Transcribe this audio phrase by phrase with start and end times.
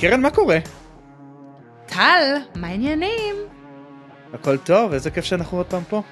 [0.00, 0.58] קרן, מה קורה?
[1.86, 3.34] טל, מה העניינים?
[4.34, 6.02] הכל טוב, איזה כיף שאנחנו עוד פעם פה.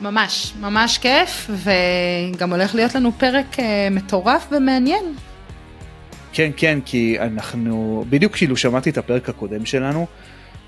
[0.00, 5.04] ממש, ממש כיף, וגם הולך להיות לנו פרק אה, מטורף ומעניין.
[6.32, 10.06] כן, כן, כי אנחנו, בדיוק כאילו שמעתי את הפרק הקודם שלנו,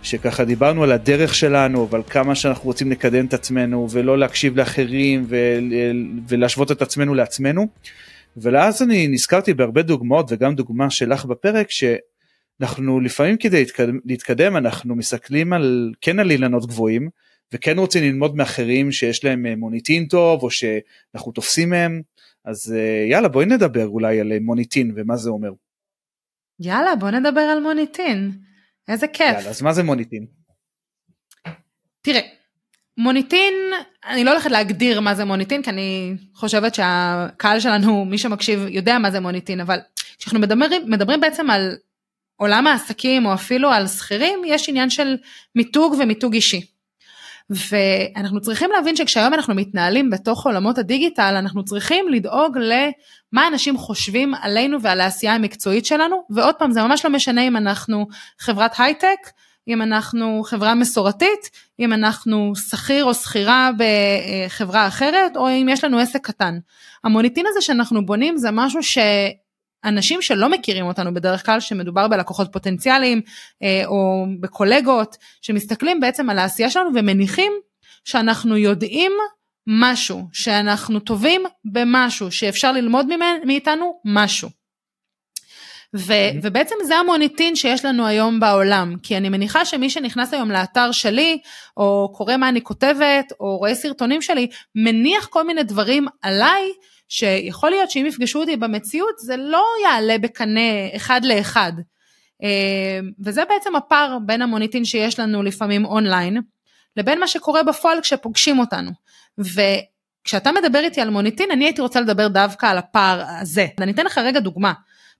[0.02, 5.26] שככה דיברנו על הדרך שלנו ועל כמה שאנחנו רוצים לקדם את עצמנו ולא להקשיב לאחרים
[5.28, 5.58] ו-
[6.28, 7.66] ולהשוות את עצמנו לעצמנו.
[8.36, 14.94] ואז אני נזכרתי בהרבה דוגמאות וגם דוגמה שלך בפרק שאנחנו לפעמים כדי להתקדם, להתקדם אנחנו
[14.94, 17.08] מסתכלים על כן על אילנות גבוהים
[17.52, 22.02] וכן רוצים ללמוד מאחרים שיש להם אה, מוניטין טוב או שאנחנו תופסים מהם
[22.44, 25.50] אז אה, יאללה בואי נדבר אולי על אה, מוניטין ומה זה אומר.
[26.60, 28.32] יאללה בוא נדבר על מוניטין.
[28.88, 29.36] איזה כיף.
[29.36, 30.26] יאללה, אז מה זה מוניטין?
[32.02, 32.20] תראה,
[32.98, 33.54] מוניטין,
[34.06, 38.98] אני לא הולכת להגדיר מה זה מוניטין, כי אני חושבת שהקהל שלנו, מי שמקשיב, יודע
[38.98, 39.78] מה זה מוניטין, אבל
[40.18, 41.76] כשאנחנו מדברים, מדברים בעצם על
[42.36, 45.16] עולם העסקים, או אפילו על שכירים, יש עניין של
[45.54, 46.60] מיתוג ומיתוג אישי.
[47.50, 54.34] ואנחנו צריכים להבין שכשהיום אנחנו מתנהלים בתוך עולמות הדיגיטל, אנחנו צריכים לדאוג למה אנשים חושבים
[54.34, 58.06] עלינו ועל העשייה המקצועית שלנו, ועוד פעם, זה ממש לא משנה אם אנחנו
[58.38, 59.18] חברת הייטק,
[59.68, 61.50] אם אנחנו חברה מסורתית,
[61.80, 66.58] אם אנחנו שכיר או שכירה בחברה אחרת, או אם יש לנו עסק קטן.
[67.04, 68.98] המוניטין הזה שאנחנו בונים זה משהו ש...
[69.84, 73.20] אנשים שלא מכירים אותנו בדרך כלל, שמדובר בלקוחות פוטנציאליים
[73.62, 77.52] אה, או בקולגות, שמסתכלים בעצם על העשייה שלנו ומניחים
[78.04, 79.12] שאנחנו יודעים
[79.66, 83.06] משהו, שאנחנו טובים במשהו, שאפשר ללמוד
[83.44, 84.48] מאיתנו משהו.
[85.96, 90.92] ו, ובעצם זה המוניטין שיש לנו היום בעולם, כי אני מניחה שמי שנכנס היום לאתר
[90.92, 91.38] שלי,
[91.76, 96.62] או קורא מה אני כותבת, או רואה סרטונים שלי, מניח כל מיני דברים עליי,
[97.08, 100.60] שיכול להיות שאם יפגשו אותי במציאות זה לא יעלה בקנה
[100.96, 101.72] אחד לאחד.
[102.42, 106.40] אה, וזה בעצם הפער בין המוניטין שיש לנו לפעמים אונליין,
[106.96, 108.90] לבין מה שקורה בפועל כשפוגשים אותנו.
[109.38, 113.66] וכשאתה מדבר איתי על מוניטין, אני הייתי רוצה לדבר דווקא על הפער הזה.
[113.80, 114.72] אני אתן לך רגע דוגמה,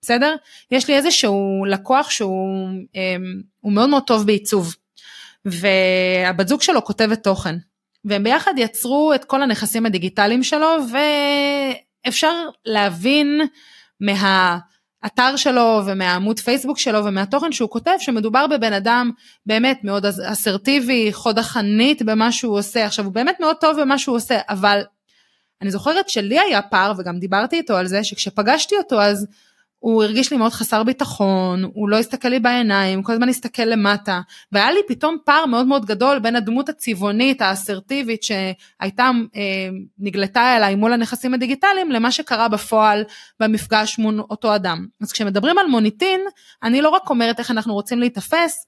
[0.06, 0.34] בסדר?
[0.70, 3.16] יש לי איזשהו לקוח שהוא אה,
[3.64, 4.74] מאוד מאוד טוב בעיצוב,
[5.44, 7.56] והבת זוג שלו כותבת תוכן.
[8.04, 10.68] והם ביחד יצרו את כל הנכסים הדיגיטליים שלו
[12.06, 12.34] ואפשר
[12.66, 13.40] להבין
[14.00, 19.10] מהאתר שלו ומהעמוד פייסבוק שלו ומהתוכן שהוא כותב שמדובר בבן אדם
[19.46, 22.86] באמת מאוד אסרטיבי, חוד החנית במה שהוא עושה.
[22.86, 24.82] עכשיו הוא באמת מאוד טוב במה שהוא עושה אבל
[25.62, 29.26] אני זוכרת שלי היה פער וגם דיברתי איתו על זה שכשפגשתי אותו אז
[29.86, 34.20] הוא הרגיש לי מאוד חסר ביטחון, הוא לא הסתכל לי בעיניים, כל הזמן הסתכל למטה,
[34.52, 40.74] והיה לי פתאום פער מאוד מאוד גדול בין הדמות הצבעונית האסרטיבית שהייתה, אה, נגלתה אליי
[40.74, 43.04] מול הנכסים הדיגיטליים, למה שקרה בפועל
[43.40, 44.86] במפגש מול אותו אדם.
[45.02, 46.20] אז כשמדברים על מוניטין,
[46.62, 48.66] אני לא רק אומרת איך אנחנו רוצים להיתפס,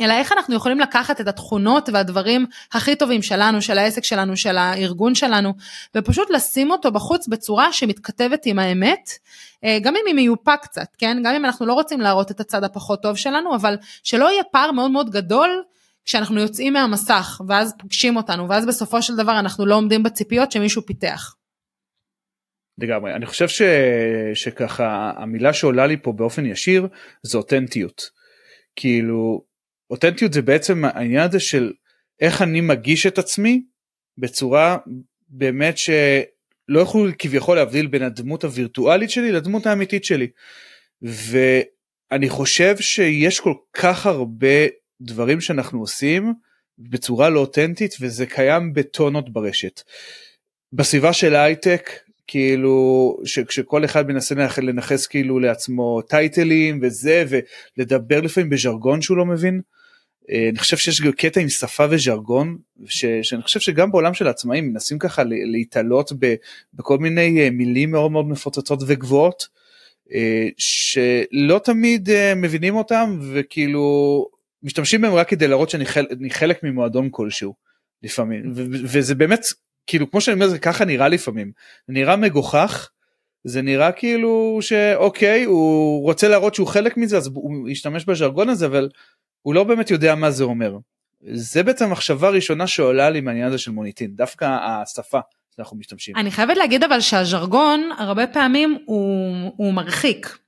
[0.00, 4.56] אלא איך אנחנו יכולים לקחת את התכונות והדברים הכי טובים שלנו, של העסק שלנו, של
[4.56, 5.54] הארגון שלנו,
[5.94, 9.10] ופשוט לשים אותו בחוץ בצורה שמתכתבת עם האמת,
[9.64, 11.16] אה, גם אם היא מיופה קצת, כן?
[11.24, 14.72] גם אם אנחנו לא רוצים להראות את הצד הפחות טוב שלנו, אבל שלא יהיה פער
[14.72, 15.62] מאוד מאוד גדול
[16.04, 20.82] כשאנחנו יוצאים מהמסך, ואז פוגשים אותנו, ואז בסופו של דבר אנחנו לא עומדים בציפיות שמישהו
[20.86, 21.34] פיתח.
[22.78, 23.62] לגמרי, אני חושב ש...
[24.34, 26.88] שככה המילה שעולה לי פה באופן ישיר
[27.22, 28.02] זה אותנטיות.
[28.76, 29.47] כאילו
[29.90, 31.72] אותנטיות זה בעצם העניין הזה של
[32.20, 33.62] איך אני מגיש את עצמי
[34.18, 34.76] בצורה
[35.28, 40.28] באמת שלא יכולו כביכול להבדיל בין הדמות הווירטואלית שלי לדמות האמיתית שלי.
[41.02, 44.66] ואני חושב שיש כל כך הרבה
[45.00, 46.34] דברים שאנחנו עושים
[46.78, 49.80] בצורה לא אותנטית וזה קיים בטונות ברשת.
[50.72, 51.90] בסביבה של הייטק
[52.26, 59.60] כאילו שכשכל אחד מנסה לנכס כאילו לעצמו טייטלים וזה ולדבר לפעמים בז'רגון שהוא לא מבין
[60.28, 64.68] אני חושב שיש גם קטע עם שפה וז'רגון ש, שאני חושב שגם בעולם של העצמאים
[64.72, 66.12] מנסים ככה להתעלות
[66.74, 69.48] בכל מיני אה, מילים מאוד מאוד מפוצצות וגבוהות
[70.12, 74.26] אה, שלא תמיד מבינים אותם וכאילו
[74.62, 77.54] משתמשים בהם רק כדי להראות שאני חלק, חלק ממועדון כלשהו
[78.02, 79.40] לפעמים ו, וזה באמת
[79.86, 81.52] כאילו כמו שאני אומר זה ככה נראה לפעמים
[81.88, 82.90] נראה מגוחך.
[83.44, 88.66] זה נראה כאילו שאוקיי הוא רוצה להראות שהוא חלק מזה אז הוא ישתמש בז'רגון הזה
[88.66, 88.88] אבל
[89.42, 90.76] הוא לא באמת יודע מה זה אומר.
[91.32, 95.20] זה בעצם המחשבה הראשונה שעולה לי מהעניין הזה של מוניטין, דווקא השפה
[95.56, 96.16] שאנחנו משתמשים.
[96.16, 100.38] אני חייבת להגיד אבל שהז'רגון הרבה פעמים הוא, הוא מרחיק.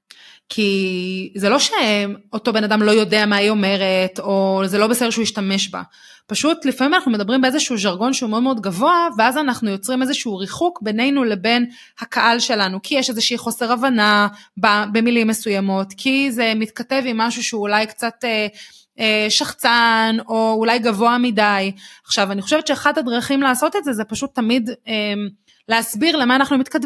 [0.52, 5.10] כי זה לא שאותו בן אדם לא יודע מה היא אומרת, או זה לא בסדר
[5.10, 5.82] שהוא ישתמש בה.
[6.26, 10.82] פשוט לפעמים אנחנו מדברים באיזשהו ז'רגון שהוא מאוד מאוד גבוה, ואז אנחנו יוצרים איזשהו ריחוק
[10.82, 11.66] בינינו לבין
[12.00, 14.28] הקהל שלנו, כי יש איזושהי חוסר הבנה
[14.92, 18.46] במילים מסוימות, כי זה מתכתב עם משהו שהוא אולי קצת אה,
[19.28, 21.72] שחצן, או אולי גבוה מדי.
[22.06, 24.70] עכשיו, אני חושבת שאחת הדרכים לעשות את זה, זה פשוט תמיד...
[24.88, 25.14] אה,
[25.70, 26.78] להסביר למה אנחנו מתכו...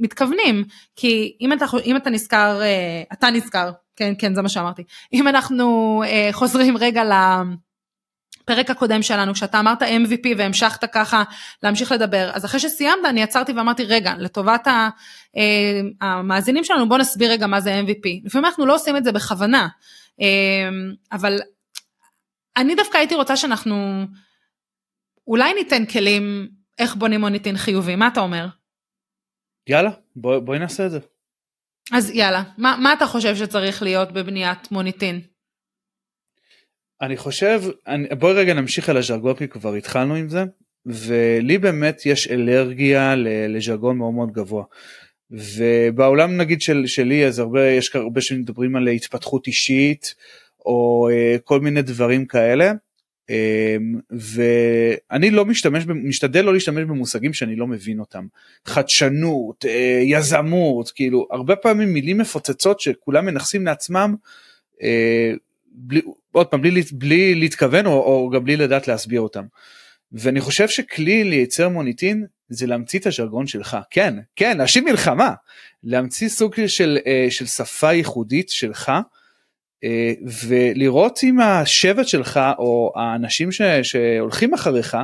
[0.00, 0.64] מתכוונים,
[0.96, 4.82] כי אם אתה, אם אתה נזכר, אה, אתה נזכר, כן, כן, זה מה שאמרתי,
[5.12, 11.22] אם אנחנו אה, חוזרים רגע לפרק הקודם שלנו, כשאתה אמרת MVP והמשכת ככה
[11.62, 14.88] להמשיך לדבר, אז אחרי שסיימת אני עצרתי ואמרתי, רגע, לטובת ה,
[15.36, 18.24] אה, המאזינים שלנו, בוא נסביר רגע מה זה MVP.
[18.24, 19.68] לפעמים אנחנו לא עושים את זה בכוונה,
[21.12, 21.38] אבל
[22.58, 24.04] אני דווקא הייתי רוצה שאנחנו
[25.26, 28.46] אולי ניתן כלים איך בונים מוניטין חיובי, מה אתה אומר?
[29.68, 30.98] יאללה, בוא, בואי נעשה את זה.
[31.92, 35.20] אז יאללה, מה, מה אתה חושב שצריך להיות בבניית מוניטין?
[37.02, 40.44] אני חושב, אני, בואי רגע נמשיך על הז'רגון כי כבר התחלנו עם זה,
[40.86, 43.14] ולי באמת יש אלרגיה
[43.48, 44.64] לז'רגון מאוד מאוד גבוה.
[45.30, 50.14] ובעולם נגיד של, שלי אז הרבה, יש הרבה שמדברים על התפתחות אישית,
[50.66, 52.72] או uh, כל מיני דברים כאלה.
[53.30, 58.26] אמ, ואני לא משתמש, משתדל לא להשתמש במושגים שאני לא מבין אותם.
[58.64, 64.14] חדשנות, אה, יזמות, כאילו הרבה פעמים מילים מפוצצות שכולם מנכסים לעצמם,
[64.82, 65.32] אה,
[65.72, 66.00] בלי,
[66.32, 69.44] עוד פעם בלי, בלי להתכוון או, או גם בלי לדעת להסביר אותם.
[70.12, 75.34] ואני חושב שכלי לייצר מוניטין זה להמציא את הז'רגון שלך, כן, כן, להשיב מלחמה,
[75.84, 78.92] להמציא סוג של, אה, של שפה ייחודית שלך.
[79.84, 80.12] אה,
[80.48, 84.96] ולראות אם השבט שלך או האנשים ש, שהולכים אחריך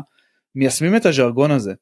[0.54, 1.74] מיישמים את הז'רגון הזה.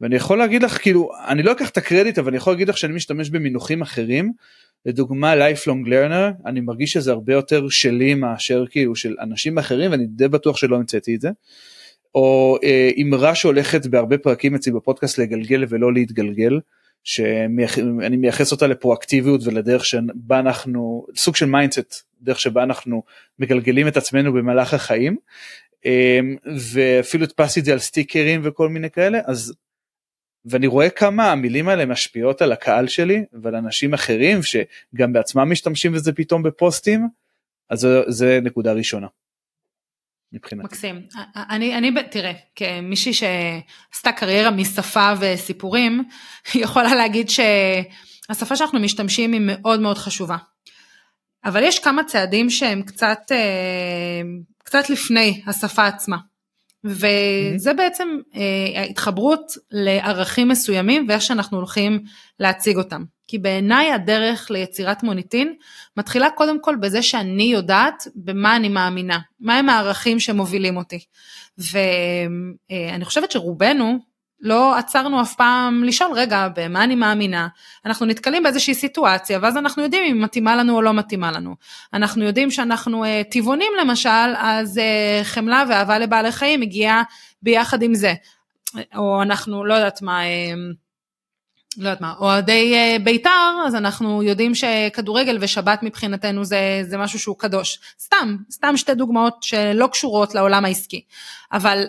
[0.00, 2.78] ואני יכול להגיד לך כאילו אני לא אקח את הקרדיט אבל אני יכול להגיד לך
[2.78, 4.32] שאני משתמש במינוחים אחרים
[4.86, 10.06] לדוגמה lifelong learner אני מרגיש שזה הרבה יותר שלי מאשר כאילו של אנשים אחרים ואני
[10.06, 11.30] די בטוח שלא המצאתי את זה.
[12.14, 16.60] או אה, אמרה שהולכת בהרבה פרקים אצלי בפודקאסט לגלגל ולא להתגלגל.
[17.04, 23.02] שאני מייחס אותה לפרואקטיביות ולדרך שבה אנחנו סוג של mindset דרך שבה אנחנו
[23.38, 25.16] מגלגלים את עצמנו במהלך החיים
[25.84, 26.36] אמ,
[26.72, 29.54] ואפילו הדפסתי את זה על סטיקרים וכל מיני כאלה אז
[30.44, 35.92] ואני רואה כמה המילים האלה משפיעות על הקהל שלי ועל אנשים אחרים שגם בעצמם משתמשים
[35.92, 37.08] בזה פתאום בפוסטים
[37.70, 39.06] אז זה, נקודה ראשונה.
[40.34, 40.64] מבחינתי.
[40.64, 41.02] מקסים.
[41.36, 46.04] אני, אני, תראה, כמישהי שעשתה קריירה משפה וסיפורים,
[46.54, 50.36] יכולה להגיד שהשפה שאנחנו משתמשים היא מאוד מאוד חשובה.
[51.44, 54.22] אבל יש כמה צעדים שהם קצת, אה,
[54.64, 56.16] קצת לפני השפה עצמה.
[56.84, 57.74] וזה mm-hmm.
[57.74, 62.02] בעצם אה, ההתחברות לערכים מסוימים ואיך שאנחנו הולכים
[62.40, 63.04] להציג אותם.
[63.28, 65.54] כי בעיניי הדרך ליצירת מוניטין
[65.96, 71.04] מתחילה קודם כל בזה שאני יודעת במה אני מאמינה, מהם הערכים שמובילים אותי.
[71.58, 77.48] ואני חושבת שרובנו לא עצרנו אף פעם לשאול רגע במה אני מאמינה,
[77.86, 81.54] אנחנו נתקלים באיזושהי סיטואציה ואז אנחנו יודעים אם מתאימה לנו או לא מתאימה לנו.
[81.92, 87.02] אנחנו יודעים שאנחנו uh, טבעונים למשל, אז uh, חמלה ואהבה לבעלי חיים מגיעה
[87.42, 88.14] ביחד עם זה.
[88.96, 90.20] או אנחנו לא יודעת מה,
[91.78, 97.18] לא יודעת מה, אוהדי אה, בית"ר, אז אנחנו יודעים שכדורגל ושבת מבחינתנו זה, זה משהו
[97.18, 97.80] שהוא קדוש.
[98.00, 101.04] סתם, סתם שתי דוגמאות שלא קשורות לעולם העסקי.
[101.52, 101.84] אבל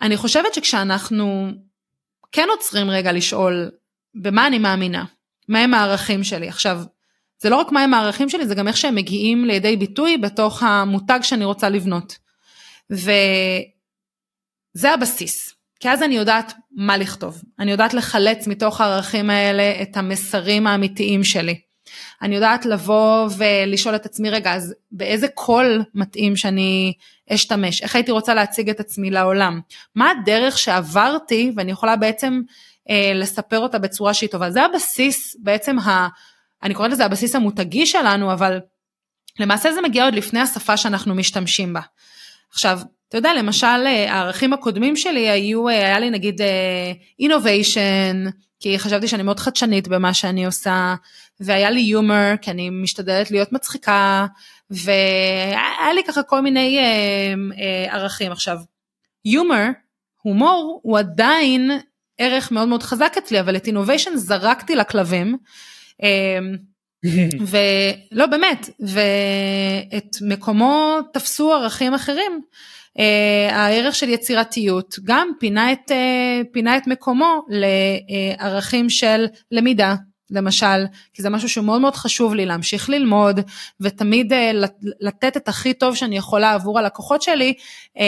[0.00, 1.50] אני חושבת שכשאנחנו
[2.32, 3.70] כן עוצרים רגע לשאול
[4.14, 5.04] במה אני מאמינה,
[5.48, 6.48] מהם הערכים שלי.
[6.48, 6.80] עכשיו,
[7.38, 11.18] זה לא רק מהם הערכים שלי, זה גם איך שהם מגיעים לידי ביטוי בתוך המותג
[11.22, 12.18] שאני רוצה לבנות.
[12.90, 13.64] וזה
[14.94, 15.55] הבסיס.
[15.80, 21.24] כי אז אני יודעת מה לכתוב, אני יודעת לחלץ מתוך הערכים האלה את המסרים האמיתיים
[21.24, 21.60] שלי.
[22.22, 26.92] אני יודעת לבוא ולשאול את עצמי, רגע, אז באיזה קול מתאים שאני
[27.32, 27.82] אשתמש?
[27.82, 29.60] איך הייתי רוצה להציג את עצמי לעולם?
[29.94, 32.42] מה הדרך שעברתי ואני יכולה בעצם
[32.90, 34.50] אה, לספר אותה בצורה שהיא טובה?
[34.50, 36.08] זה הבסיס, בעצם, ה,
[36.62, 38.60] אני קוראת לזה הבסיס המותגי שלנו, אבל
[39.40, 41.80] למעשה זה מגיע עוד לפני השפה שאנחנו משתמשים בה.
[42.52, 46.40] עכשיו, אתה יודע, למשל, אה, הערכים הקודמים שלי היו, אה, היה לי נגיד
[47.22, 50.94] innovation, כי חשבתי שאני מאוד חדשנית במה שאני עושה,
[51.40, 54.26] והיה לי יומר, כי אני משתדלת להיות מצחיקה,
[54.70, 58.32] והיה לי ככה כל מיני אה, אה, ערכים.
[58.32, 58.58] עכשיו,
[59.24, 59.64] יומר,
[60.22, 61.70] הומור, הוא עדיין
[62.18, 65.36] ערך מאוד מאוד חזק אצלי, אבל את innovation זרקתי לכלבים.
[66.02, 66.38] אה,
[67.50, 72.42] ולא באמת, ואת מקומו תפסו ערכים אחרים.
[72.96, 79.94] Uh, הערך של יצירתיות גם פינה את, uh, פינה את מקומו לערכים של למידה,
[80.30, 83.40] למשל, כי זה משהו שמאוד מאוד חשוב לי להמשיך ללמוד
[83.80, 84.36] ותמיד uh,
[85.00, 87.54] לתת את הכי טוב שאני יכולה עבור הלקוחות שלי
[87.96, 88.00] uh,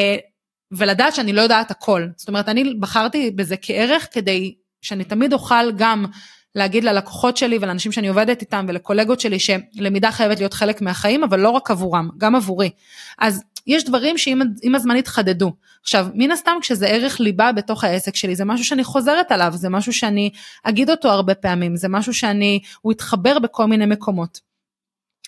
[0.73, 2.07] ולדעת שאני לא יודעת הכל.
[2.17, 6.07] זאת אומרת, אני בחרתי בזה כערך כדי שאני תמיד אוכל גם
[6.55, 11.41] להגיד ללקוחות שלי ולאנשים שאני עובדת איתם ולקולגות שלי שלמידה חייבת להיות חלק מהחיים, אבל
[11.41, 12.71] לא רק עבורם, גם עבורי.
[13.19, 15.53] אז יש דברים שעם הזמן יתחדדו.
[15.83, 19.69] עכשיו, מן הסתם כשזה ערך ליבה בתוך העסק שלי, זה משהו שאני חוזרת עליו, זה
[19.69, 20.31] משהו שאני
[20.63, 24.41] אגיד אותו הרבה פעמים, זה משהו שאני, הוא יתחבר בכל מיני מקומות.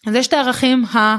[0.06, 1.16] אז יש את הערכים ה...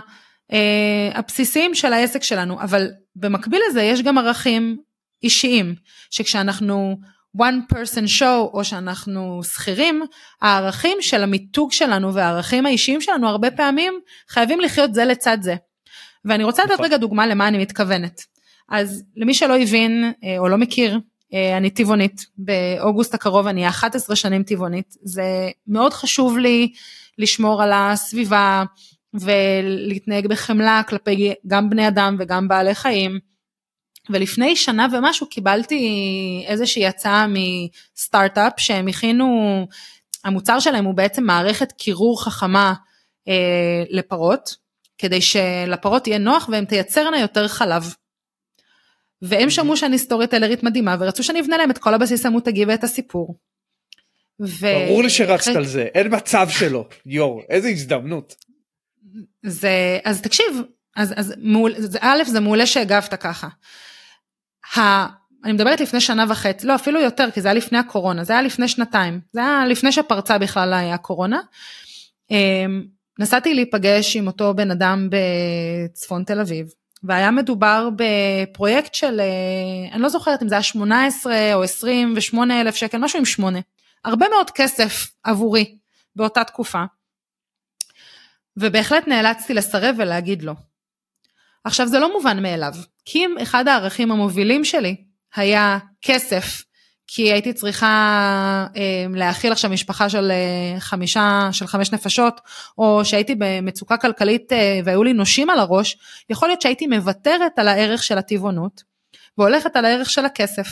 [0.52, 4.78] אה, הבסיסיים של העסק שלנו, אבל במקביל לזה יש גם ערכים
[5.24, 5.76] אישיים,
[6.10, 6.98] שכשאנחנו
[7.38, 10.04] one person show או שאנחנו שכירים,
[10.42, 13.94] הערכים של המיתוג שלנו והערכים האישיים שלנו הרבה פעמים
[14.30, 15.56] חייבים לחיות זה לצד זה.
[16.26, 16.86] ואני רוצה לתת נכון.
[16.86, 18.22] רגע דוגמה למה אני מתכוונת.
[18.70, 21.00] אז למי שלא הבין אה, או לא מכיר,
[21.34, 26.72] אה, אני טבעונית, באוגוסט הקרוב אני 11 שנים טבעונית, זה מאוד חשוב לי
[27.18, 28.64] לשמור על הסביבה
[29.14, 33.31] ולהתנהג בחמלה כלפי גם בני אדם וגם בעלי חיים.
[34.10, 39.68] ולפני שנה ומשהו קיבלתי איזושהי הצעה מסטארט-אפ שהם הכינו,
[40.24, 42.74] המוצר שלהם הוא בעצם מערכת קירור חכמה
[43.28, 44.56] אה, לפרות,
[44.98, 47.96] כדי שלפרות יהיה נוח והן תייצרנה יותר חלב.
[49.22, 52.84] והם שמעו שאני סטורי טלרית מדהימה ורצו שאני אבנה להם את כל הבסיס המותגי ואת
[52.84, 53.36] הסיפור.
[54.42, 54.68] ו...
[54.88, 58.36] ברור לי שרצת על זה, אין מצב שלא, יואו, איזה הזדמנות.
[59.46, 60.62] זה, אז תקשיב,
[60.96, 63.48] אז, אז מעול, א' זה מעולה שהגבת ככה.
[64.78, 65.08] ה,
[65.44, 68.42] אני מדברת לפני שנה וחצי, לא אפילו יותר כי זה היה לפני הקורונה, זה היה
[68.42, 71.40] לפני שנתיים, זה היה לפני שפרצה בכלל היה קורונה.
[72.32, 72.84] אמ,
[73.20, 76.68] נסעתי להיפגש עם אותו בן אדם בצפון תל אביב,
[77.04, 82.76] והיה מדובר בפרויקט של, אה, אני לא זוכרת אם זה היה 18 או 28 אלף
[82.76, 83.60] שקל, משהו עם 8.
[84.06, 85.78] הרבה מאוד כסף עבורי
[86.16, 86.84] באותה תקופה.
[88.58, 90.54] ובהחלט נאלצתי לסרב ולהגיד לא.
[91.64, 92.74] עכשיו זה לא מובן מאליו,
[93.06, 94.96] כי אם אחד הערכים המובילים שלי
[95.36, 96.64] היה כסף,
[97.08, 102.42] כי הייתי צריכה אה, להאכיל עכשיו משפחה של אה, חמישה, של חמש נפשות,
[102.78, 105.98] או שהייתי במצוקה כלכלית אה, והיו לי נושים על הראש,
[106.30, 108.84] יכול להיות שהייתי מוותרת על הערך של הטבעונות,
[109.38, 110.68] והולכת על הערך של הכסף.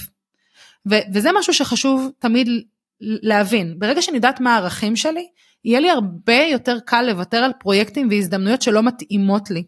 [0.90, 2.48] ו- וזה משהו שחשוב תמיד
[3.02, 5.28] להבין, ברגע שאני יודעת מה הערכים שלי,
[5.66, 9.64] יהיה לי הרבה יותר קל לוותר על פרויקטים והזדמנויות שלא מתאימות לי.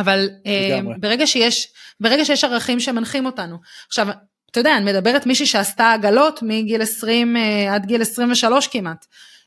[0.00, 1.68] אבל אה, ברגע שיש,
[2.00, 3.56] ברגע שיש ערכים שמנחים אותנו.
[3.86, 4.08] עכשיו,
[4.50, 9.06] אתה יודע, אני מדברת מישהי שעשתה עגלות מגיל 20 אה, עד גיל 23 כמעט.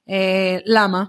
[0.09, 1.03] אה, למה?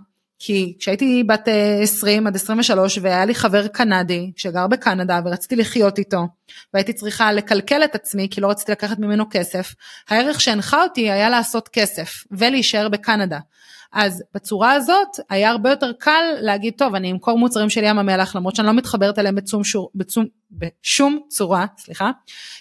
[0.45, 1.49] כי כשהייתי בת
[1.83, 6.27] 20 עד 23 והיה לי חבר קנדי שגר בקנדה ורציתי לחיות איתו
[6.75, 9.75] והייתי צריכה לקלקל את עצמי כי לא רציתי לקחת ממנו כסף,
[10.09, 13.39] הערך שהנחה אותי היה לעשות כסף ולהישאר בקנדה.
[13.93, 18.37] אז בצורה הזאת היה הרבה יותר קל להגיד טוב אני אמכור מוצרים של ים המלח
[18.37, 22.11] למרות שאני לא מתחברת אליהם בצום שור, בצום, בשום צורה סליחה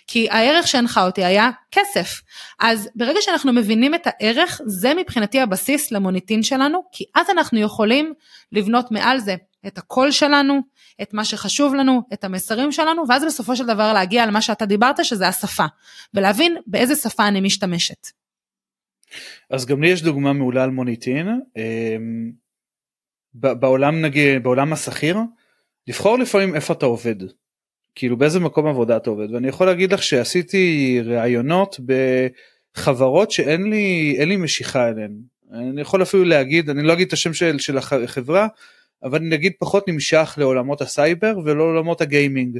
[0.07, 2.21] כי הערך שהנחה אותי היה כסף
[2.59, 8.13] אז ברגע שאנחנו מבינים את הערך זה מבחינתי הבסיס למוניטין שלנו כי אז אנחנו יכולים
[8.51, 9.35] לבנות מעל זה
[9.67, 10.59] את הקול שלנו
[11.01, 15.05] את מה שחשוב לנו את המסרים שלנו ואז בסופו של דבר להגיע למה שאתה דיברת
[15.05, 15.65] שזה השפה
[16.13, 18.20] ולהבין באיזה שפה אני משתמשת.
[19.49, 21.27] אז גם לי יש דוגמה מעולה על מוניטין.
[21.57, 22.31] אמ,
[23.33, 25.17] בעולם נגיד, בעולם השכיר,
[25.87, 27.15] לבחור לפעמים איפה אתה עובד.
[27.95, 31.79] כאילו באיזה מקום עבודה אתה עובד ואני יכול להגיד לך שעשיתי ראיונות
[32.75, 35.11] בחברות שאין לי לי משיכה אליהן.
[35.51, 38.47] אני יכול אפילו להגיד אני לא אגיד את השם של, של החברה
[39.03, 42.59] אבל אני אגיד פחות נמשך לעולמות הסייבר ולא לעולמות הגיימינג.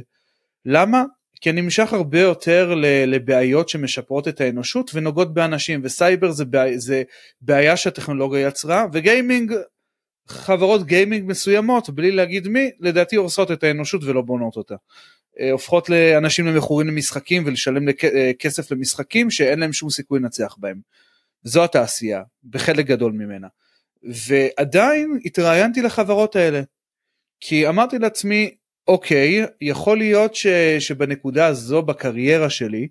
[0.66, 1.02] למה?
[1.42, 2.74] כי אני נמשך הרבה יותר
[3.06, 7.02] לבעיות שמשפרות את האנושות ונוגעות באנשים וסייבר זה בעיה, זה
[7.40, 9.54] בעיה שהטכנולוגיה יצרה וגיימינג
[10.28, 14.74] חברות גיימינג מסוימות בלי להגיד מי לדעתי הורסות את האנושות ולא בונות אותה.
[15.40, 20.80] אה, הופכות לאנשים למכורים למשחקים ולשלם אה, כסף למשחקים שאין להם שום סיכוי לנצח בהם.
[21.42, 23.48] זו התעשייה בחלק גדול ממנה.
[24.02, 26.62] ועדיין התראיינתי לחברות האלה.
[27.40, 28.50] כי אמרתי לעצמי
[28.88, 30.46] אוקיי, יכול להיות ש,
[30.78, 32.88] שבנקודה הזו בקריירה שלי,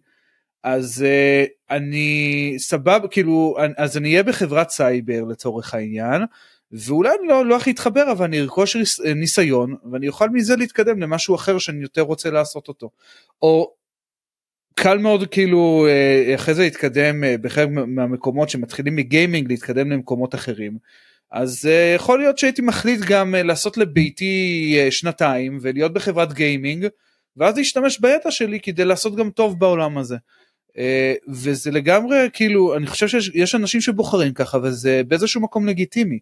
[0.63, 6.21] אז uh, אני סבב, כאילו, אז אני אהיה בחברת סייבר לצורך העניין,
[6.71, 8.77] ואולי אני לא, לא הכי אתחבר, אבל אני ארכוש
[9.15, 12.89] ניסיון, ואני אוכל מזה להתקדם למשהו אחר שאני יותר רוצה לעשות אותו.
[13.41, 13.73] או
[14.75, 20.77] קל מאוד כאילו אה, אחרי זה להתקדם אה, בחלק מהמקומות שמתחילים מגיימינג להתקדם למקומות אחרים.
[21.31, 26.87] אז uh, יכול להיות שהייתי מחליט גם uh, לעשות לביתי uh, שנתיים ולהיות בחברת גיימינג
[27.37, 30.15] ואז להשתמש בידע שלי כדי לעשות גם טוב בעולם הזה.
[30.77, 36.19] אה, וזה לגמרי כאילו אני חושב שיש אנשים שבוחרים ככה וזה באיזשהו מקום לגיטימי.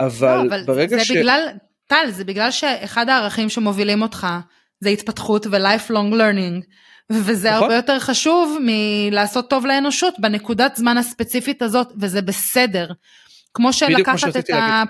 [0.00, 1.10] אבל, לא, אבל ברגע זה ש...
[1.10, 1.48] בגלל,
[1.86, 4.26] טל, זה בגלל שאחד הערכים שמובילים אותך
[4.80, 6.64] זה התפתחות ו-lifelong learning.
[7.10, 7.62] וזה נכון?
[7.62, 12.86] הרבה יותר חשוב מלעשות טוב לאנושות בנקודת זמן הספציפית הזאת, וזה בסדר.
[13.54, 14.82] כמו שלקחת את ה...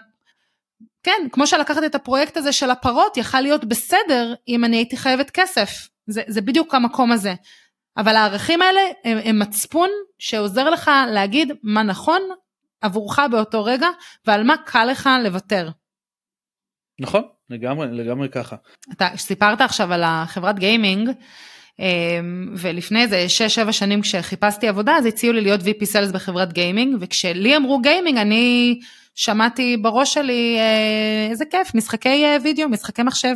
[1.02, 5.30] כן, כמו שלקחת את הפרויקט הזה של הפרות, יכל להיות בסדר אם אני הייתי חייבת
[5.30, 5.88] כסף.
[6.06, 7.35] זה, זה בדיוק המקום הזה.
[7.97, 12.23] אבל הערכים האלה הם, הם מצפון שעוזר לך להגיד מה נכון
[12.80, 13.88] עבורך באותו רגע
[14.26, 15.71] ועל מה קל לך לוותר.
[17.00, 18.56] נכון, לגמרי, לגמרי ככה.
[18.92, 21.11] אתה סיפרת עכשיו על החברת גיימינג,
[22.56, 23.26] ולפני איזה
[23.68, 28.18] 6-7 שנים כשחיפשתי עבודה אז הציעו לי להיות VP Sales בחברת גיימינג וכשלי אמרו גיימינג
[28.18, 28.78] אני
[29.14, 33.34] שמעתי בראש שלי אה, איזה כיף משחקי אה, וידאו משחקי מחשב.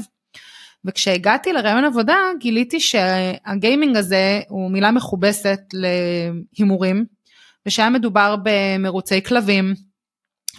[0.84, 7.04] וכשהגעתי לרעיון עבודה גיליתי שהגיימינג הזה הוא מילה מכובסת להימורים
[7.66, 9.74] ושהיה מדובר במרוצי כלבים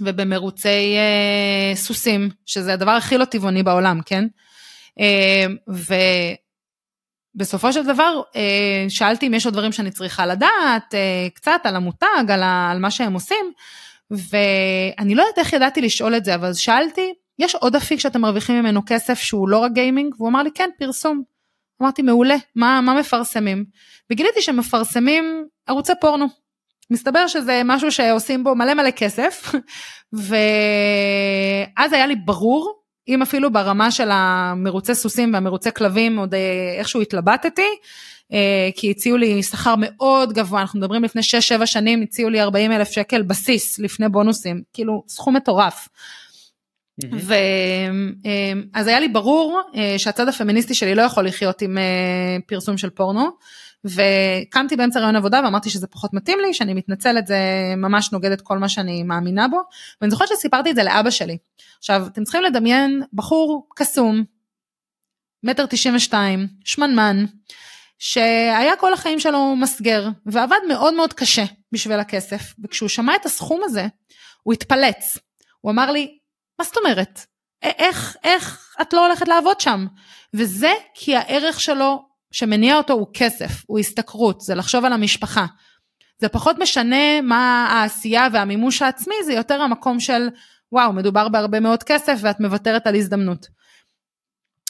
[0.01, 4.25] ובמרוצי אה, סוסים שזה הדבר הכי לא טבעוני בעולם כן.
[4.99, 5.93] אה, ו...
[7.35, 11.75] בסופו של דבר אה, שאלתי אם יש עוד דברים שאני צריכה לדעת, אה, קצת על
[11.75, 13.51] המותג, על, ה, על מה שהם עושים,
[14.11, 18.59] ואני לא יודעת איך ידעתי לשאול את זה, אבל שאלתי, יש עוד אפיק שאתם מרוויחים
[18.59, 20.15] ממנו כסף שהוא לא רק גיימינג?
[20.17, 21.23] והוא אמר לי, כן, פרסום.
[21.81, 23.65] אמרתי, מעולה, מה, מה מפרסמים?
[24.11, 26.25] וגיליתי שמפרסמים ערוצי פורנו.
[26.91, 29.51] מסתבר שזה משהו שעושים בו מלא מלא כסף,
[30.13, 32.78] ואז היה לי ברור
[33.09, 37.67] אם אפילו ברמה של המרוצי סוסים והמרוצי כלבים עוד אה, איכשהו התלבטתי,
[38.33, 41.21] אה, כי הציעו לי שכר מאוד גבוה, אנחנו מדברים לפני
[41.61, 45.87] 6-7 שנים, הציעו לי 40 אלף שקל בסיס לפני בונוסים, כאילו סכום מטורף.
[47.11, 47.31] ואז
[48.87, 49.61] אה, היה לי ברור
[49.97, 51.77] שהצד הפמיניסטי שלי לא יכול לחיות עם
[52.47, 53.29] פרסום של פורנו.
[53.85, 57.37] וקמתי באמצע רעיון עבודה ואמרתי שזה פחות מתאים לי, שאני מתנצלת, זה
[57.77, 59.61] ממש נוגד את כל מה שאני מאמינה בו,
[60.01, 61.37] ואני זוכרת שסיפרתי את זה לאבא שלי.
[61.77, 64.23] עכשיו, אתם צריכים לדמיין בחור קסום,
[65.43, 67.25] מטר תשעים ושתיים, שמנמן,
[67.99, 73.61] שהיה כל החיים שלו מסגר, ועבד מאוד מאוד קשה בשביל הכסף, וכשהוא שמע את הסכום
[73.63, 73.87] הזה,
[74.43, 75.17] הוא התפלץ.
[75.61, 76.17] הוא אמר לי,
[76.59, 77.19] מה זאת אומרת?
[77.61, 79.85] איך, איך את לא הולכת לעבוד שם?
[80.33, 85.45] וזה כי הערך שלו שמניע אותו הוא כסף, הוא השתכרות, זה לחשוב על המשפחה.
[86.19, 90.29] זה פחות משנה מה העשייה והמימוש העצמי, זה יותר המקום של
[90.71, 93.47] וואו, מדובר בהרבה מאוד כסף ואת מוותרת על הזדמנות.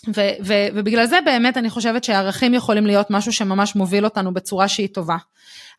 [0.07, 4.67] ו- ו- ובגלל זה באמת אני חושבת שערכים יכולים להיות משהו שממש מוביל אותנו בצורה
[4.67, 5.17] שהיא טובה.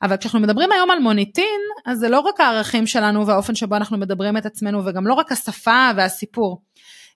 [0.03, 3.99] אבל כשאנחנו מדברים היום על מוניטין, אז זה לא רק הערכים שלנו והאופן שבו אנחנו
[3.99, 6.63] מדברים את עצמנו וגם לא רק השפה והסיפור.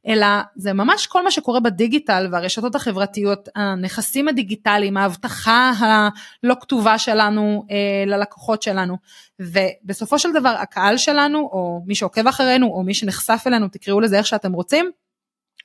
[0.07, 7.67] אלא זה ממש כל מה שקורה בדיגיטל והרשתות החברתיות, הנכסים הדיגיטליים, ההבטחה הלא כתובה שלנו
[7.71, 8.97] אה, ללקוחות שלנו.
[9.40, 14.19] ובסופו של דבר הקהל שלנו, או מי שעוקב אחרינו, או מי שנחשף אלינו, תקראו לזה
[14.19, 14.90] איך שאתם רוצים,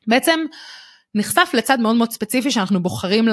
[0.07, 0.39] בעצם
[1.15, 3.27] נחשף לצד מאוד מאוד ספציפי שאנחנו בוחרים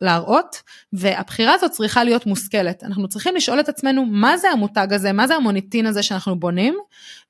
[0.00, 2.84] להראות, והבחירה הזאת צריכה להיות מושכלת.
[2.84, 6.74] אנחנו צריכים לשאול את עצמנו מה זה המותג הזה, מה זה המוניטין הזה שאנחנו בונים,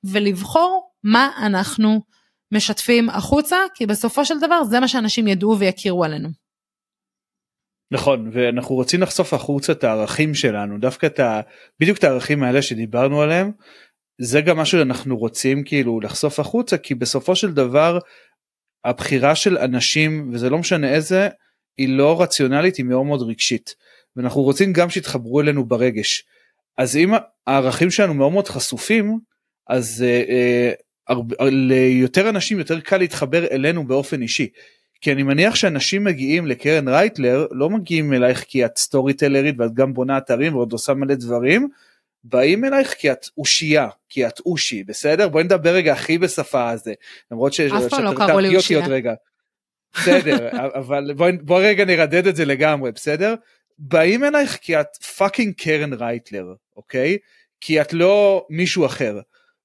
[0.03, 2.01] ולבחור מה אנחנו
[2.51, 6.29] משתפים החוצה, כי בסופו של דבר זה מה שאנשים ידעו ויכירו עלינו.
[7.91, 10.77] נכון ואנחנו רוצים לחשוף החוצה את הערכים שלנו.
[10.79, 11.41] דווקא את ה...
[11.79, 13.51] בדיוק את הערכים האלה שדיברנו עליהם
[14.21, 17.99] זה גם משהו שאנחנו רוצים כאילו לחשוף החוצה כי בסופו של דבר
[18.85, 21.29] הבחירה של אנשים וזה לא משנה איזה
[21.77, 23.75] היא לא רציונלית היא מאוד מאוד רגשית.
[24.15, 26.23] ואנחנו רוצים גם שיתחברו אלינו ברגש.
[26.77, 27.11] אז אם
[27.47, 29.19] הערכים שלנו מאוד מאוד חשופים
[29.69, 30.81] אז uh, uh,
[31.39, 34.49] ליותר אנשים יותר קל להתחבר אלינו באופן אישי.
[35.01, 39.73] כי אני מניח שאנשים מגיעים לקרן רייטלר לא מגיעים אלייך כי את סטורי טלרית ואת
[39.73, 41.69] גם בונה אתרים ועוד עושה מלא דברים.
[42.23, 46.93] באים אלייך כי את אושייה כי את אושי בסדר בואי נדבר רגע הכי בשפה הזה
[47.31, 47.59] למרות ש...
[47.59, 48.87] אף פעם לא קראו לי אושייה.
[48.87, 49.13] רגע.
[49.93, 53.35] בסדר אבל בואי בוא רגע נרדד את זה לגמרי בסדר
[53.77, 57.17] באים אלייך כי את fucking קרן רייטלר אוקיי
[57.61, 59.19] כי את לא מישהו אחר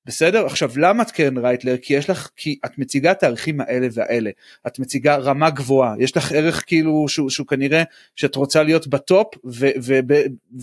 [0.06, 0.46] בסדר?
[0.46, 1.76] עכשיו למה את קרן רייטלר?
[1.76, 4.30] כי יש לך כי את מציגה את הערכים האלה והאלה.
[4.66, 5.94] את מציגה רמה גבוהה.
[5.98, 7.82] יש לך ערך כאילו שהוא, שהוא כנראה
[8.16, 10.14] שאת רוצה להיות ב top ו, ו, ו,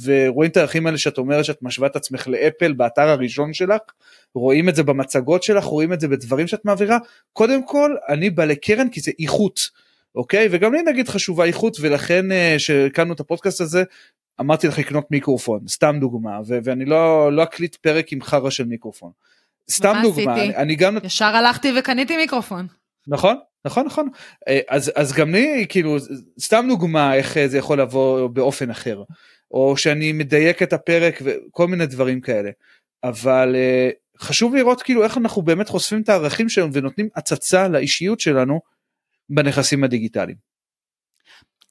[0.04, 3.82] ורואים את הערכים האלה שאת אומרת שאת משווה את עצמך לאפל באתר הראשון שלך
[4.36, 6.98] רואים את זה במצגות שלך רואים את זה בדברים שאת מעבירה.
[7.34, 9.70] קודם כל אני בא לקרן כי זה איכות
[10.16, 10.48] אוקיי?
[10.52, 13.84] וגם לי נגיד חשובה איכות ולכן אה, שהקמנו את הפודקאסט הזה
[14.40, 18.66] אמרתי לך לקנות מיקרופון סתם דוגמה ו- ואני לא לא אקליט פרק עם חרא של
[18.66, 19.12] מיקרופון.
[19.72, 20.98] סתם דוגמה, אני, אני גם...
[21.04, 22.68] ישר הלכתי וקניתי מיקרופון.
[23.08, 24.10] נכון, נכון נכון
[24.48, 25.98] אה, אז אז גם לי כאילו
[26.40, 29.04] סתם דוגמה איך זה יכול לבוא באופן אחר
[29.52, 32.50] או שאני מדייק את הפרק וכל מיני דברים כאלה
[33.04, 38.20] אבל אה, חשוב לראות כאילו איך אנחנו באמת חושפים את הערכים שלנו ונותנים הצצה לאישיות
[38.20, 38.60] שלנו
[39.30, 40.38] בנכסים הדיגיטליים.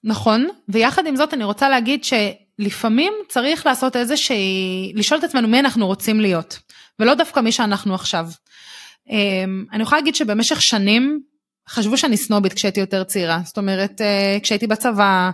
[0.05, 5.49] נכון ויחד עם זאת אני רוצה להגיד שלפעמים צריך לעשות איזה שהיא לשאול את עצמנו
[5.49, 6.59] מי אנחנו רוצים להיות
[6.99, 8.29] ולא דווקא מי שאנחנו עכשיו.
[9.11, 11.23] אמ, אני יכולה להגיד שבמשך שנים
[11.69, 15.31] חשבו שאני סנובית כשהייתי יותר צעירה זאת אומרת אה, כשהייתי בצבא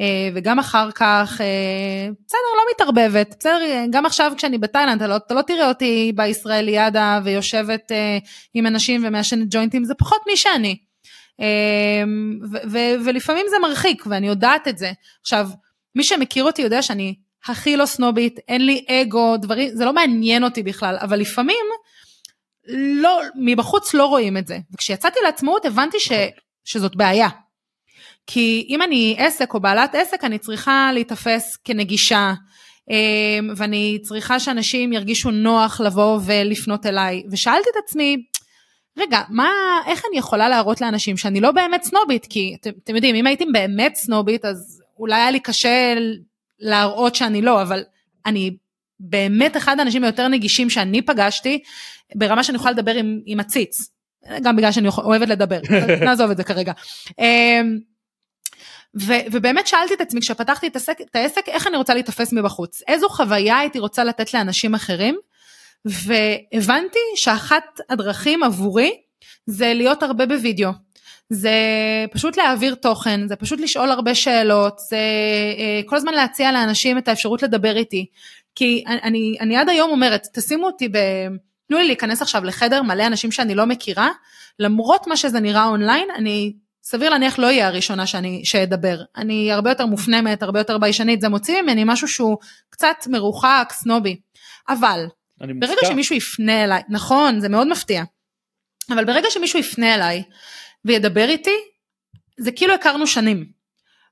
[0.00, 5.16] אה, וגם אחר כך אה, בסדר לא מתערבבת בסדר גם עכשיו כשאני בתאילנד אתה לא,
[5.16, 7.92] אתה לא תראה אותי בישראליאדה ויושבת
[8.54, 10.76] עם אנשים ומעשנת ג'וינטים זה פחות מי שאני.
[13.04, 15.48] ולפעמים זה מרחיק ואני יודעת את זה עכשיו
[15.94, 17.14] מי שמכיר אותי יודע שאני
[17.46, 21.66] הכי לא סנובית אין לי אגו דברים זה לא מעניין אותי בכלל אבל לפעמים
[23.02, 24.58] לא, מבחוץ לא רואים את זה.
[24.74, 26.12] וכשיצאתי לעצמאות הבנתי ש,
[26.64, 27.28] שזאת בעיה.
[28.26, 32.32] כי אם אני עסק או בעלת עסק אני צריכה להיתפס כנגישה
[32.90, 38.16] אמ, ואני צריכה שאנשים ירגישו נוח לבוא ולפנות אליי ושאלתי את עצמי
[38.98, 39.50] רגע מה
[39.86, 43.44] איך אני יכולה להראות לאנשים שאני לא באמת סנובית כי אתם, אתם יודעים אם הייתי
[43.52, 45.94] באמת סנובית אז אולי היה לי קשה
[46.60, 47.82] להראות שאני לא אבל
[48.26, 48.56] אני
[49.00, 51.62] באמת אחד האנשים היותר נגישים שאני פגשתי,
[52.14, 53.90] ברמה שאני יכולה לדבר עם, עם עציץ,
[54.42, 55.60] גם בגלל שאני אוהבת לדבר,
[56.04, 56.72] נעזוב את זה כרגע.
[57.18, 57.78] אמ,
[59.00, 62.82] ו, ובאמת שאלתי את עצמי כשפתחתי את, עסק, את העסק איך אני רוצה להיתפס מבחוץ,
[62.88, 65.18] איזו חוויה הייתי רוצה לתת לאנשים אחרים,
[65.84, 69.00] והבנתי שאחת הדרכים עבורי
[69.46, 70.70] זה להיות הרבה בווידאו.
[71.30, 71.54] זה
[72.12, 74.96] פשוט להעביר תוכן, זה פשוט לשאול הרבה שאלות, זה
[75.58, 78.06] אה, כל הזמן להציע לאנשים את האפשרות לדבר איתי.
[78.54, 80.98] כי אני, אני עד היום אומרת, תשימו אותי ב...
[81.68, 84.08] תנו לי להיכנס עכשיו לחדר מלא אנשים שאני לא מכירה,
[84.58, 89.02] למרות מה שזה נראה אונליין, אני סביר להניח לא אהיה הראשונה שאני, שאדבר.
[89.16, 92.36] אני הרבה יותר מופנמת, הרבה יותר ביישנית, זה מוציא ממני משהו שהוא
[92.70, 94.16] קצת מרוחק, סנובי.
[94.68, 95.06] אבל,
[95.40, 95.86] ברגע מופתע.
[95.86, 98.02] שמישהו יפנה אליי, נכון, זה מאוד מפתיע,
[98.90, 100.22] אבל ברגע שמישהו יפנה אליי
[100.84, 101.56] וידבר איתי,
[102.38, 103.60] זה כאילו הכרנו שנים.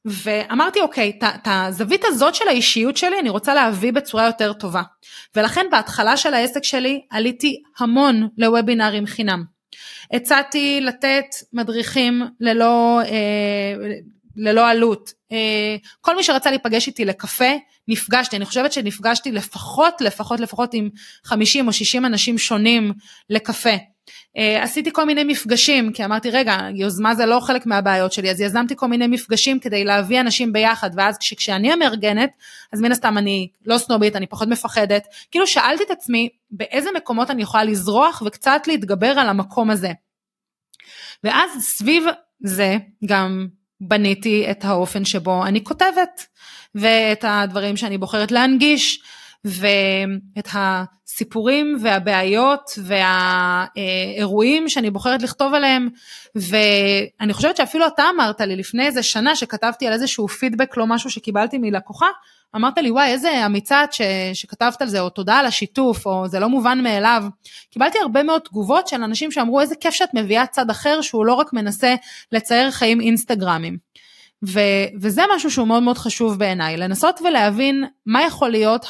[0.05, 4.83] ואמרתי אוקיי, את הזווית הזאת של האישיות שלי אני רוצה להביא בצורה יותר טובה.
[5.37, 9.45] ולכן בהתחלה של העסק שלי עליתי המון לוובינארים חינם.
[10.13, 13.75] הצעתי לתת מדריכים ללא, אה,
[14.37, 15.13] ללא עלות.
[15.33, 17.53] אה, כל מי שרצה להיפגש איתי לקפה,
[17.89, 20.89] נפגשתי, אני חושבת שנפגשתי לפחות, לפחות, לפחות עם
[21.25, 22.93] 50 או 60 אנשים שונים
[23.31, 23.77] לקפה.
[24.09, 28.41] Uh, עשיתי כל מיני מפגשים, כי אמרתי, רגע, יוזמה זה לא חלק מהבעיות שלי, אז
[28.41, 32.31] יזמתי כל מיני מפגשים כדי להביא אנשים ביחד, ואז כש, כשאני המארגנת,
[32.73, 35.07] אז מן הסתם אני לא סנובית, אני פחות מפחדת.
[35.31, 39.93] כאילו שאלתי את עצמי, באיזה מקומות אני יכולה לזרוח וקצת להתגבר על המקום הזה.
[41.25, 42.05] ואז סביב
[42.45, 43.47] זה גם
[43.81, 46.27] בניתי את האופן שבו אני כותבת,
[46.75, 49.03] ואת הדברים שאני בוחרת להנגיש,
[49.45, 55.89] ואת הסיפורים והבעיות והאירועים שאני בוחרת לכתוב עליהם
[56.35, 61.11] ואני חושבת שאפילו אתה אמרת לי לפני איזה שנה שכתבתי על איזשהו פידבק לא משהו
[61.11, 62.07] שקיבלתי מלקוחה
[62.57, 64.01] אמרת לי וואי איזה אמיצה ש,
[64.35, 67.25] שכתבת על זה או תודה על השיתוף או זה לא מובן מאליו.
[67.71, 71.35] קיבלתי הרבה מאוד תגובות של אנשים שאמרו איזה כיף שאת מביאה צד אחר שהוא לא
[71.35, 71.95] רק מנסה
[72.33, 73.77] לצייר חיים אינסטגרמים.
[74.47, 74.61] ו,
[75.01, 78.87] וזה משהו שהוא מאוד מאוד חשוב בעיניי לנסות ולהבין מה יכול להיות.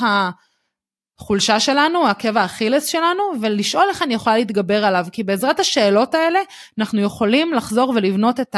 [1.21, 6.39] החולשה שלנו, עקב האכילס שלנו, ולשאול איך אני יכולה להתגבר עליו, כי בעזרת השאלות האלה
[6.79, 8.57] אנחנו יכולים לחזור ולבנות את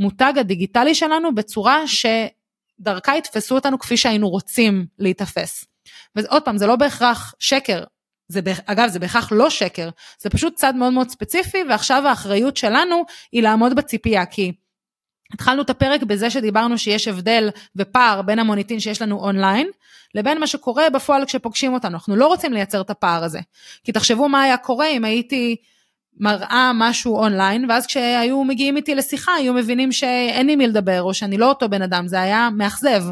[0.00, 5.64] המותג הדיגיטלי שלנו בצורה שדרכה יתפסו אותנו כפי שהיינו רוצים להיתפס.
[6.16, 7.84] ועוד פעם, זה לא בהכרח שקר,
[8.28, 9.88] זה, אגב, זה בהכרח לא שקר,
[10.18, 14.52] זה פשוט צד מאוד מאוד ספציפי, ועכשיו האחריות שלנו היא לעמוד בציפייה, כי
[15.32, 19.68] התחלנו את הפרק בזה שדיברנו שיש הבדל ופער בין המוניטין שיש לנו אונליין,
[20.14, 21.94] לבין מה שקורה בפועל כשפוגשים אותנו.
[21.94, 23.40] אנחנו לא רוצים לייצר את הפער הזה.
[23.84, 25.56] כי תחשבו מה היה קורה אם הייתי
[26.20, 31.14] מראה משהו אונליין, ואז כשהיו מגיעים איתי לשיחה, היו מבינים שאין לי מי לדבר, או
[31.14, 33.02] שאני לא אותו בן אדם, זה היה מאכזב.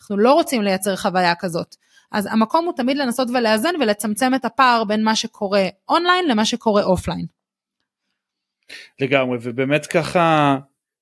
[0.00, 1.76] אנחנו לא רוצים לייצר חוויה כזאת.
[2.12, 6.82] אז המקום הוא תמיד לנסות ולאזן ולצמצם את הפער בין מה שקורה אונליין למה שקורה
[6.82, 7.26] offline.
[9.00, 10.56] לגמרי, ובאמת ככה,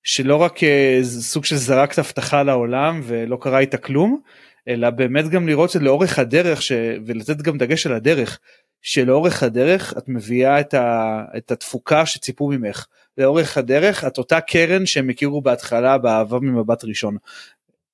[0.04, 4.20] שלא רק אה, סוג של זרקת הבטחה לעולם ולא קרה איתה כלום,
[4.68, 6.72] אלא באמת גם לראות שלאורך הדרך ש...
[7.06, 8.38] ולתת גם דגש על הדרך
[8.82, 11.24] שלאורך הדרך את מביאה את, ה...
[11.36, 12.86] את התפוקה שציפו ממך
[13.18, 17.16] לאורך הדרך את אותה קרן שהם הכירו בהתחלה באהבה ממבט ראשון.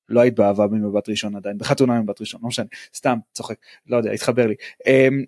[0.08, 4.10] לא היית באהבה ממבט ראשון עדיין בחתונה ממבט ראשון לא משנה סתם צוחק לא יודע
[4.10, 4.54] התחבר לי.
[4.82, 5.24] Um,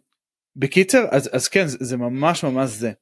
[0.56, 2.92] בקיצר אז, אז כן זה, זה ממש ממש זה.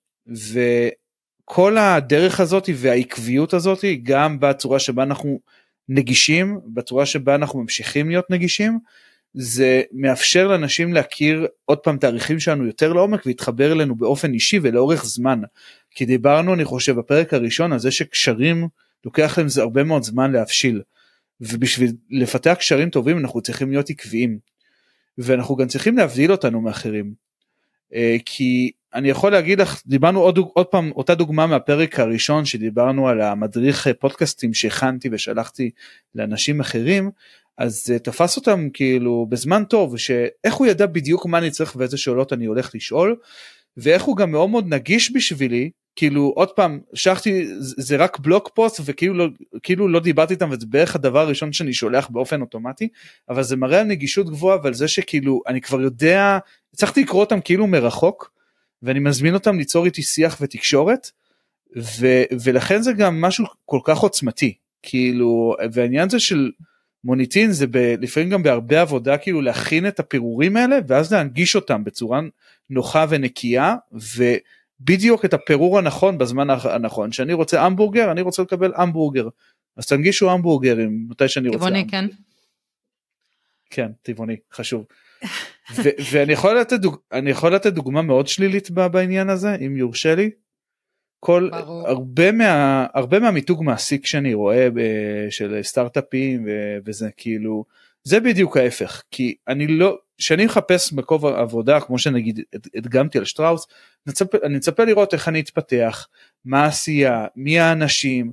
[1.52, 5.40] כל הדרך הזאת והעקביות הזאת גם בצורה שבה אנחנו
[5.88, 8.78] נגישים בצורה שבה אנחנו ממשיכים להיות נגישים
[9.34, 15.04] זה מאפשר לאנשים להכיר עוד פעם תאריכים שלנו יותר לעומק ולהתחבר אלינו באופן אישי ולאורך
[15.04, 15.40] זמן.
[15.90, 18.68] כי דיברנו אני חושב בפרק הראשון על זה שקשרים
[19.04, 20.82] לוקח להם זה הרבה מאוד זמן להבשיל.
[21.40, 24.38] ובשביל לפתח קשרים טובים אנחנו צריכים להיות עקביים.
[25.18, 27.14] ואנחנו גם צריכים להבדיל אותנו מאחרים.
[27.94, 33.08] אה, כי אני יכול להגיד לך דיברנו עוד, עוד פעם אותה דוגמה מהפרק הראשון שדיברנו
[33.08, 35.70] על המדריך פודקאסטים שהכנתי ושלחתי
[36.14, 37.10] לאנשים אחרים
[37.58, 41.98] אז uh, תפס אותם כאילו בזמן טוב שאיך הוא ידע בדיוק מה אני צריך ואיזה
[41.98, 43.16] שאלות אני הולך לשאול
[43.76, 48.80] ואיך הוא גם מאוד מאוד נגיש בשבילי כאילו עוד פעם שלחתי זה רק בלוק פוסט
[48.84, 49.26] וכאילו לא,
[49.62, 52.88] כאילו לא דיברתי איתם וזה בערך הדבר הראשון שאני שולח באופן אוטומטי
[53.28, 56.38] אבל זה מראה על נגישות גבוהה ועל זה שכאילו אני כבר יודע
[56.74, 58.39] הצלחתי לקרוא אותם כאילו מרחוק
[58.82, 61.10] ואני מזמין אותם ליצור איתי שיח ותקשורת
[61.76, 62.06] ו,
[62.44, 66.50] ולכן זה גם משהו כל כך עוצמתי כאילו והעניין זה של
[67.04, 71.84] מוניטין זה ב, לפעמים גם בהרבה עבודה כאילו להכין את הפירורים האלה ואז להנגיש אותם
[71.84, 72.20] בצורה
[72.70, 79.28] נוחה ונקייה ובדיוק את הפירור הנכון בזמן הנכון שאני רוצה המבורגר אני רוצה לקבל המבורגר
[79.76, 81.58] אז תנגישו המבורגרים מתי שאני רוצה.
[81.58, 82.06] טבעוני כן.
[83.70, 84.84] כן טבעוני חשוב.
[86.12, 86.96] ואני יכול לתת דוג...
[87.12, 90.30] אני יכול לתת דוגמה מאוד שלילית בעניין הזה אם יורשה לי.
[91.20, 91.88] כל ברור.
[91.88, 94.80] הרבה מה הרבה מהמיתוג מעסיק שאני רואה ב,
[95.30, 96.48] של סטארט-אפים
[96.84, 97.64] וזה כאילו
[98.04, 102.40] זה בדיוק ההפך כי אני לא כשאני מחפש מקום עבודה כמו שנגיד
[102.74, 103.66] הדגמתי על שטראוס
[104.44, 106.08] אני מצפה לראות איך אני אתפתח
[106.44, 108.32] מה העשייה מי האנשים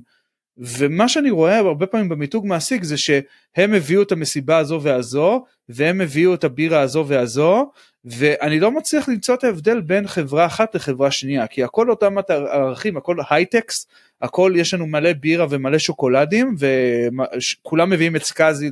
[0.58, 6.00] ומה שאני רואה הרבה פעמים במיתוג מעסיק זה שהם הביאו את המסיבה הזו והזו והם
[6.00, 7.70] הביאו את הבירה הזו והזו
[8.04, 12.96] ואני לא מצליח למצוא את ההבדל בין חברה אחת לחברה שנייה כי הכל אותם ערכים
[12.96, 13.86] הכל הייטקס
[14.22, 18.70] הכל יש לנו מלא בירה ומלא שוקולדים וכולם מביאים את סקאזי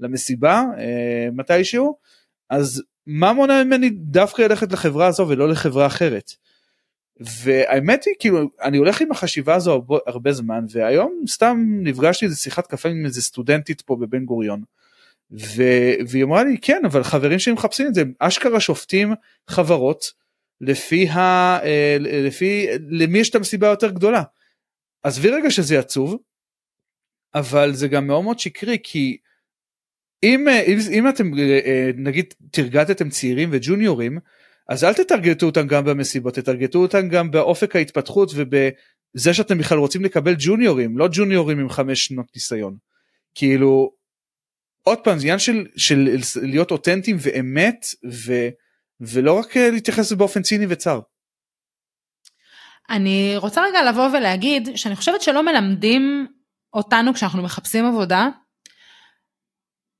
[0.00, 1.96] למסיבה אה, מתישהו
[2.50, 6.32] אז מה מונע ממני דווקא ללכת לחברה הזו ולא לחברה אחרת.
[7.42, 12.66] והאמת היא כאילו אני הולך עם החשיבה הזו הרבה, זמן והיום סתם נפגשתי איזה שיחת
[12.66, 14.62] קפה עם איזה סטודנטית פה בבן גוריון.
[15.30, 15.62] ו...
[16.08, 19.14] והיא אמרה לי כן אבל חברים שלי מחפשים את זה אשכרה שופטים
[19.48, 20.12] חברות
[20.60, 21.18] לפי ה...
[21.64, 24.22] אה, לפי למי יש את המסיבה היותר גדולה.
[25.02, 26.18] עזבי רגע שזה עצוב
[27.34, 29.18] אבל זה גם מאוד מאוד שקרי כי
[30.22, 34.18] אם, אם, אם אתם אה, נגיד תרגטתם צעירים וג'וניורים
[34.72, 40.04] אז אל תטרגטו אותם גם במסיבות, תטרגטו אותם גם באופק ההתפתחות ובזה שאתם בכלל רוצים
[40.04, 42.76] לקבל ג'וניורים, לא ג'וניורים עם חמש שנות ניסיון.
[43.34, 43.90] כאילו,
[44.82, 46.08] עוד פעם, זה עניין של, של
[46.42, 48.32] להיות אותנטיים ואמת ו,
[49.00, 51.00] ולא רק אה, להתייחס באופן ציני וצר.
[52.90, 56.26] אני רוצה רגע לבוא ולהגיד שאני חושבת שלא מלמדים
[56.74, 58.28] אותנו כשאנחנו מחפשים עבודה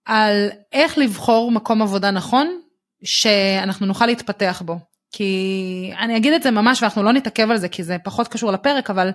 [0.04, 2.61] על איך לבחור מקום עבודה נכון
[3.04, 4.78] שאנחנו נוכל להתפתח בו.
[5.12, 8.52] כי אני אגיד את זה ממש ואנחנו לא נתעכב על זה כי זה פחות קשור
[8.52, 9.10] לפרק אבל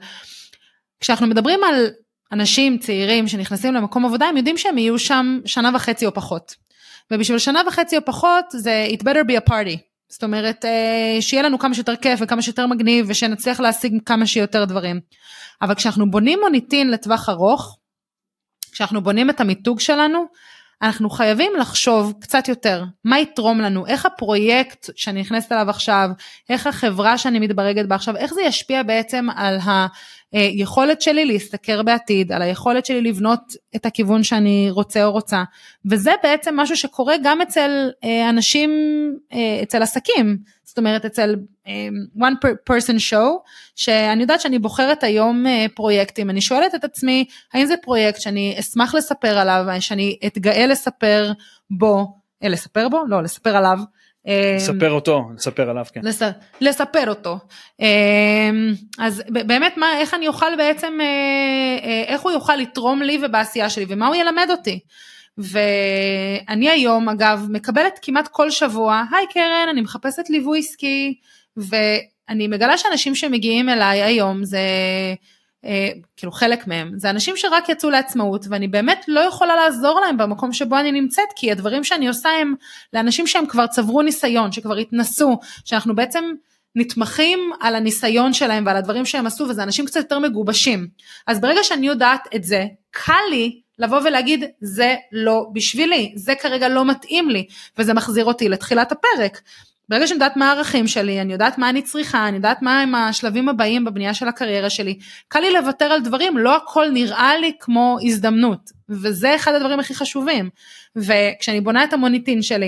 [0.99, 1.87] כשאנחנו מדברים על
[2.31, 6.55] אנשים צעירים שנכנסים למקום עבודה הם יודעים שהם יהיו שם שנה וחצי או פחות.
[7.11, 9.77] ובשביל שנה וחצי או פחות זה it better be a party.
[10.09, 14.65] זאת אומרת אה, שיהיה לנו כמה שיותר כיף וכמה שיותר מגניב ושנצליח להשיג כמה שיותר
[14.65, 14.99] דברים.
[15.61, 17.77] אבל כשאנחנו בונים מוניטין לטווח ארוך,
[18.71, 20.25] כשאנחנו בונים את המיתוג שלנו,
[20.81, 26.09] אנחנו חייבים לחשוב קצת יותר, מה יתרום לנו, איך הפרויקט שאני נכנסת אליו עכשיו,
[26.49, 29.57] איך החברה שאני מתברגת בה עכשיו, איך זה ישפיע בעצם על
[30.31, 33.39] היכולת שלי להשתכר בעתיד, על היכולת שלי לבנות
[33.75, 35.43] את הכיוון שאני רוצה או רוצה,
[35.91, 38.71] וזה בעצם משהו שקורה גם אצל אה, אנשים,
[39.33, 40.37] אה, אצל עסקים,
[40.77, 41.35] זאת אומרת אצל
[41.65, 47.25] um, one person show, שאני יודעת שאני בוחרת היום uh, פרויקטים, אני שואלת את עצמי
[47.53, 51.31] האם זה פרויקט שאני אשמח לספר עליו, שאני אתגאה לספר
[51.69, 52.07] בו,
[52.43, 53.03] אה, לספר בו?
[53.07, 53.79] לא, לספר עליו.
[54.55, 56.01] לספר אותו, לספר עליו, כן.
[56.03, 56.21] לס,
[56.61, 57.37] לספר אותו.
[58.99, 60.99] אז באמת, מה, איך אני אוכל בעצם,
[62.07, 64.79] איך הוא יוכל לתרום לי ובעשייה שלי, ומה הוא ילמד אותי.
[65.37, 71.19] ואני היום אגב מקבלת כמעט כל שבוע, היי קרן, אני מחפשת ליווי עסקי,
[71.57, 74.59] ואני מגלה שאנשים שמגיעים אליי היום זה,
[75.65, 80.17] אה, כאילו חלק מהם, זה אנשים שרק יצאו לעצמאות, ואני באמת לא יכולה לעזור להם
[80.17, 82.53] במקום שבו אני נמצאת, כי הדברים שאני עושה הם
[82.93, 86.23] לאנשים שהם כבר צברו ניסיון, שכבר התנסו, שאנחנו בעצם
[86.75, 90.87] נתמכים על הניסיון שלהם ועל הדברים שהם עשו, וזה אנשים קצת יותר מגובשים.
[91.27, 96.69] אז ברגע שאני יודעת את זה, קל לי לבוא ולהגיד זה לא בשבילי, זה כרגע
[96.69, 97.45] לא מתאים לי,
[97.77, 99.41] וזה מחזיר אותי לתחילת הפרק.
[99.89, 102.95] ברגע שאני יודעת מה הערכים שלי, אני יודעת מה אני צריכה, אני יודעת מה הם
[102.95, 107.51] השלבים הבאים בבנייה של הקריירה שלי, קל לי לוותר על דברים, לא הכל נראה לי
[107.59, 110.49] כמו הזדמנות, וזה אחד הדברים הכי חשובים.
[110.95, 112.65] וכשאני בונה את המוניטין שלי,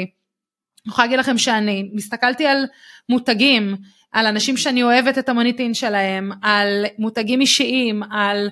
[0.86, 2.66] אני יכולה להגיד לכם שאני מסתכלתי על
[3.10, 3.76] מותגים,
[4.12, 8.50] על אנשים שאני אוהבת את המוניטין שלהם, על מותגים אישיים, על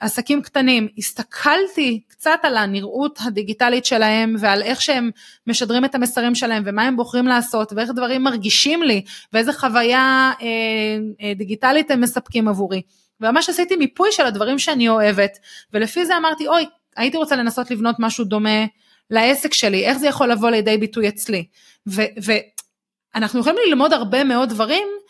[0.00, 5.10] עסקים קטנים, הסתכלתי קצת על הנראות הדיגיטלית שלהם ועל איך שהם
[5.46, 10.46] משדרים את המסרים שלהם ומה הם בוחרים לעשות ואיך דברים מרגישים לי ואיזה חוויה אה,
[11.22, 12.82] אה, דיגיטלית הם מספקים עבורי.
[13.20, 15.38] וממש עשיתי מיפוי של הדברים שאני אוהבת
[15.72, 16.66] ולפי זה אמרתי אוי
[16.96, 18.64] הייתי רוצה לנסות לבנות משהו דומה
[19.10, 21.44] לעסק שלי איך זה יכול לבוא לידי ביטוי אצלי.
[21.86, 25.02] ואנחנו יכולים ללמוד הרבה מאוד דברים אה,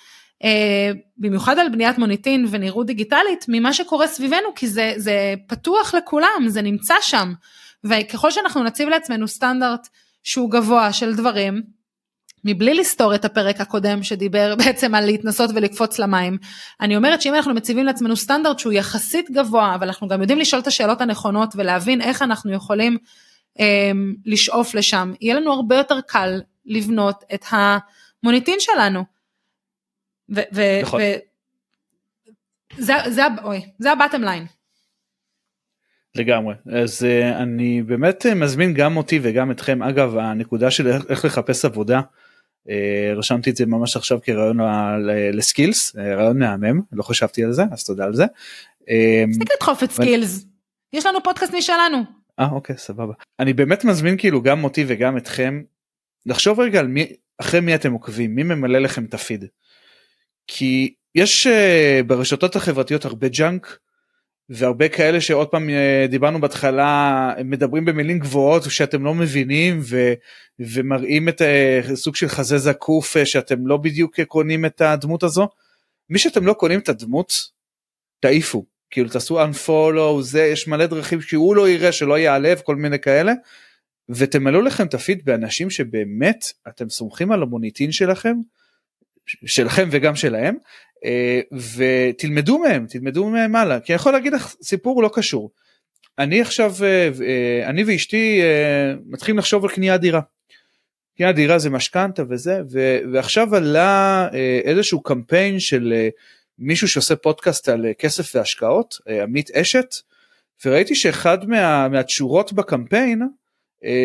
[1.19, 6.63] במיוחד על בניית מוניטין ונראות דיגיטלית ממה שקורה סביבנו כי זה, זה פתוח לכולם זה
[6.63, 7.33] נמצא שם
[7.85, 9.89] וככל שאנחנו נציב לעצמנו סטנדרט
[10.23, 11.63] שהוא גבוה של דברים
[12.45, 16.39] מבלי לסתור את הפרק הקודם שדיבר בעצם על להתנסות ולקפוץ למים.
[16.81, 20.63] אני אומרת שאם אנחנו מציבים לעצמנו סטנדרט שהוא יחסית גבוה, אבל אנחנו גם יודעים לשאול
[20.63, 22.99] את השאלות הנכונות ולהבין איך אנחנו יכולים
[23.61, 23.91] אה,
[24.27, 29.18] לשאוף לשם, יהיה לנו הרבה יותר קל לבנות את המוניטין שלנו.
[30.31, 31.01] ו- נכון.
[32.77, 34.47] זה, זה, אוי, זה הבטם ליין.
[36.15, 41.25] לגמרי אז uh, אני באמת uh, מזמין גם אותי וגם אתכם אגב הנקודה של איך
[41.25, 42.71] לחפש עבודה uh,
[43.17, 44.59] רשמתי את זה ממש עכשיו כרעיון
[45.33, 48.25] לסקילס uh, רעיון מהמם לא חשבתי על זה אז תודה על זה.
[49.29, 50.47] תפסיק לדחוף את skills
[50.93, 51.99] יש לנו פודקאסט משלנו.
[52.39, 55.63] אה אוקיי סבבה אני באמת מזמין כאילו גם אותי וגם אתכם
[56.27, 57.07] לחשוב רגע על מי
[57.39, 59.45] אחרי מי אתם עוקבים מי ממלא לכם את הפיד.
[60.49, 63.79] כי יש uh, ברשתות החברתיות הרבה junk
[64.49, 70.13] והרבה כאלה שעוד פעם uh, דיברנו בהתחלה מדברים במילים גבוהות שאתם לא מבינים ו,
[70.59, 75.49] ומראים את uh, סוג של חזה זקוף שאתם לא בדיוק קונים את הדמות הזו.
[76.11, 77.33] מי שאתם לא קונים את הדמות
[78.21, 82.99] תעיפו כאילו תעשו unfollow זה יש מלא דרכים שהוא לא יראה שלא ייעלב כל מיני
[82.99, 83.33] כאלה
[84.09, 88.35] ותמלאו לכם את הפיד באנשים שבאמת אתם סומכים על המוניטין שלכם
[89.47, 90.57] שלכם וגם שלהם
[91.05, 91.41] אה,
[91.77, 95.51] ותלמדו מהם תלמדו מהם הלאה כי אני יכול להגיד לך סיפור לא קשור.
[96.19, 98.41] אני עכשיו אה, אה, אני ואשתי
[99.07, 100.21] מתחילים לחשוב על קניית דירה.
[101.17, 102.61] קניית דירה זה משכנתה וזה
[103.13, 104.29] ועכשיו עלה
[104.65, 106.09] איזשהו קמפיין של
[106.59, 109.95] מישהו שעושה פודקאסט על כסף והשקעות עמית אשת
[110.65, 113.23] וראיתי שאחד מה, מהתשורות בקמפיין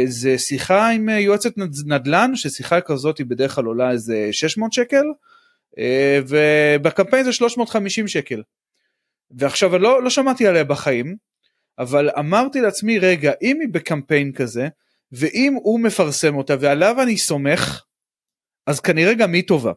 [0.06, 5.04] זה שיחה עם אה, יועצת נדל"ן ששיחה כזאת היא בדרך כלל עולה איזה 600 שקל
[5.80, 8.42] אה, ובקמפיין זה 350 שקל.
[9.32, 11.16] ועכשיו לא, לא שמעתי עליה בחיים
[11.80, 14.68] אבל אמרתי לעצמי רגע אם היא בקמפיין כזה
[15.12, 17.84] ואם הוא מפרסם אותה ועליו אני סומך
[18.68, 19.72] אז כנראה גם היא טובה.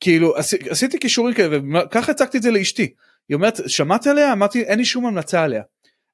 [0.00, 0.36] כאילו
[0.70, 2.92] עשיתי קישורים כאלה וככה הצגתי את זה לאשתי.
[3.28, 4.32] היא אומרת שמעת עליה?
[4.32, 5.62] אמרתי אין לי שום המלצה עליה.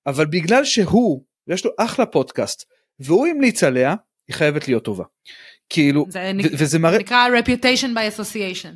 [0.07, 2.65] אבל בגלל שהוא יש לו אחלה פודקאסט
[3.01, 3.95] והוא המליץ עליה,
[4.29, 5.05] היא חייבת להיות טובה.
[5.69, 6.99] כאילו, זה וזה מראה...
[6.99, 8.75] נקרא reputation by association.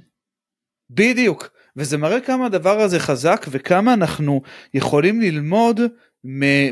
[0.90, 4.42] בדיוק, וזה מראה כמה הדבר הזה חזק וכמה אנחנו
[4.74, 5.81] יכולים ללמוד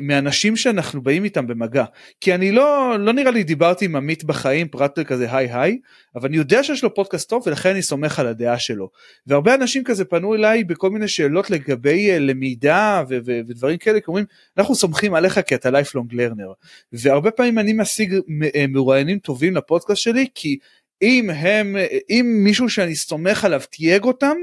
[0.03, 1.85] מאנשים שאנחנו באים איתם במגע.
[2.21, 5.79] כי אני לא, לא נראה לי דיברתי עם עמית בחיים פרט לכזה היי היי,
[6.15, 8.91] אבל אני יודע שיש לו פודקאסט טוב ולכן אני סומך על הדעה שלו.
[9.27, 14.01] והרבה אנשים כזה פנו אליי בכל מיני שאלות לגבי אה, למידה ו- ו- ודברים כאלה,
[14.01, 14.25] כי אומרים
[14.59, 16.53] אנחנו סומכים עליך כי אתה lifelong learner.
[16.93, 18.15] והרבה פעמים אני משיג
[18.55, 20.59] אה, מרואיינים טובים לפודקאסט שלי כי
[21.03, 21.77] אם הם,
[22.11, 24.37] אם מישהו שאני סומך עליו תייג אותם,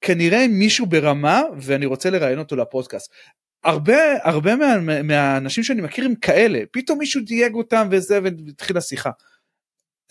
[0.00, 3.12] כנראה מישהו ברמה ואני רוצה לראיין אותו לפודקאסט.
[3.64, 9.10] הרבה הרבה מה, מהאנשים שאני מכיר הם כאלה פתאום מישהו דייג אותם וזה והתחילה שיחה.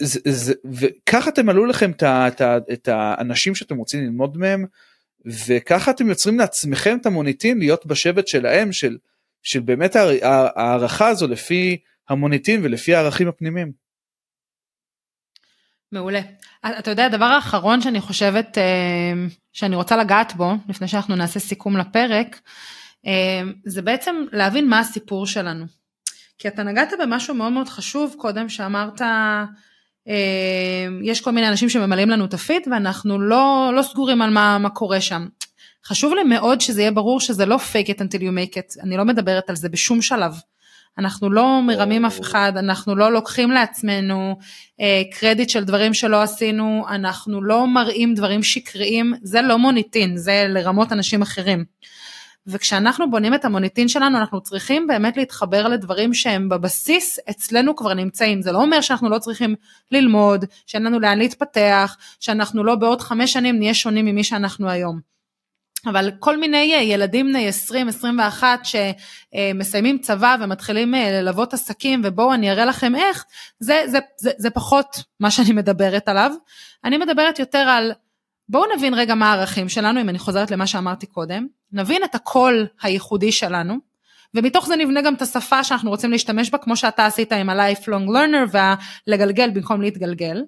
[0.01, 2.41] זה, זה, וככה תמלאו לכם את, את,
[2.73, 4.65] את האנשים שאתם רוצים ללמוד מהם
[5.25, 8.97] וככה אתם יוצרים לעצמכם את המוניטין להיות בשבט שלהם של,
[9.43, 9.95] של באמת
[10.55, 11.77] הערכה הזו לפי
[12.09, 13.71] המוניטין ולפי הערכים הפנימיים.
[15.91, 16.21] מעולה.
[16.79, 19.13] אתה יודע הדבר האחרון שאני חושבת אה,
[19.53, 22.39] שאני רוצה לגעת בו לפני שאנחנו נעשה סיכום לפרק
[23.65, 25.65] זה בעצם להבין מה הסיפור שלנו.
[26.37, 29.01] כי אתה נגעת במשהו מאוד מאוד חשוב קודם שאמרת
[30.07, 34.57] אמ, יש כל מיני אנשים שממלאים לנו את הפיד ואנחנו לא, לא סגורים על מה,
[34.57, 35.27] מה קורה שם.
[35.85, 38.97] חשוב לי מאוד שזה יהיה ברור שזה לא fake it until you make it, אני
[38.97, 40.33] לא מדברת על זה בשום שלב.
[40.97, 44.37] אנחנו לא מרמים אף אחד, אנחנו לא לוקחים לעצמנו
[44.81, 50.45] אה, קרדיט של דברים שלא עשינו, אנחנו לא מראים דברים שקריים, זה לא מוניטין, זה
[50.49, 51.65] לרמות אנשים אחרים.
[52.47, 58.41] וכשאנחנו בונים את המוניטין שלנו אנחנו צריכים באמת להתחבר לדברים שהם בבסיס אצלנו כבר נמצאים,
[58.41, 59.55] זה לא אומר שאנחנו לא צריכים
[59.91, 65.09] ללמוד, שאין לנו לאן להתפתח, שאנחנו לא בעוד חמש שנים נהיה שונים ממי שאנחנו היום.
[65.85, 67.49] אבל כל מיני אה, ילדים בני
[68.41, 73.25] 20-21 שמסיימים צבא ומתחילים אה, ללוות עסקים ובואו אני אראה לכם איך,
[73.59, 76.31] זה, זה, זה, זה פחות מה שאני מדברת עליו.
[76.83, 77.91] אני מדברת יותר על
[78.49, 82.67] בואו נבין רגע מה הערכים שלנו, אם אני חוזרת למה שאמרתי קודם, נבין את הקול
[82.81, 83.75] הייחודי שלנו,
[84.33, 88.09] ומתוך זה נבנה גם את השפה שאנחנו רוצים להשתמש בה, כמו שאתה עשית עם ה-lifelong
[88.09, 88.57] learner
[89.07, 90.43] והלגלגל במקום להתגלגל.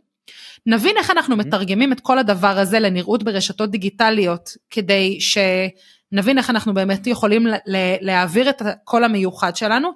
[0.66, 6.74] נבין איך אנחנו מתרגמים את כל הדבר הזה לנראות ברשתות דיגיטליות, כדי שנבין איך אנחנו
[6.74, 7.48] באמת יכולים
[8.02, 9.90] להעביר את הקול המיוחד שלנו,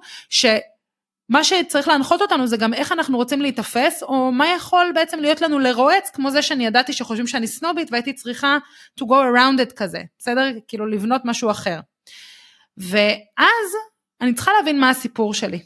[1.30, 5.40] שמה שצריך להנחות אותנו זה גם איך אנחנו רוצים להיתפס, או מה יכול בעצם להיות
[5.40, 8.58] לנו לרועץ, כמו זה שאני ידעתי שחושבים שאני סנובית והייתי צריכה
[9.00, 10.46] to go around it כזה, בסדר?
[10.68, 11.80] כאילו לבנות משהו אחר.
[12.76, 13.66] ואז
[14.20, 15.58] אני צריכה להבין מה הסיפור שלי.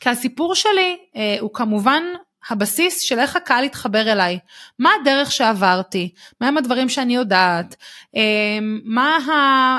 [0.00, 2.02] כי הסיפור שלי אה, הוא כמובן
[2.48, 4.38] הבסיס של איך הקהל יתחבר אליי,
[4.78, 7.76] מה הדרך שעברתי, מהם הדברים שאני יודעת,
[8.14, 9.18] אמ, מה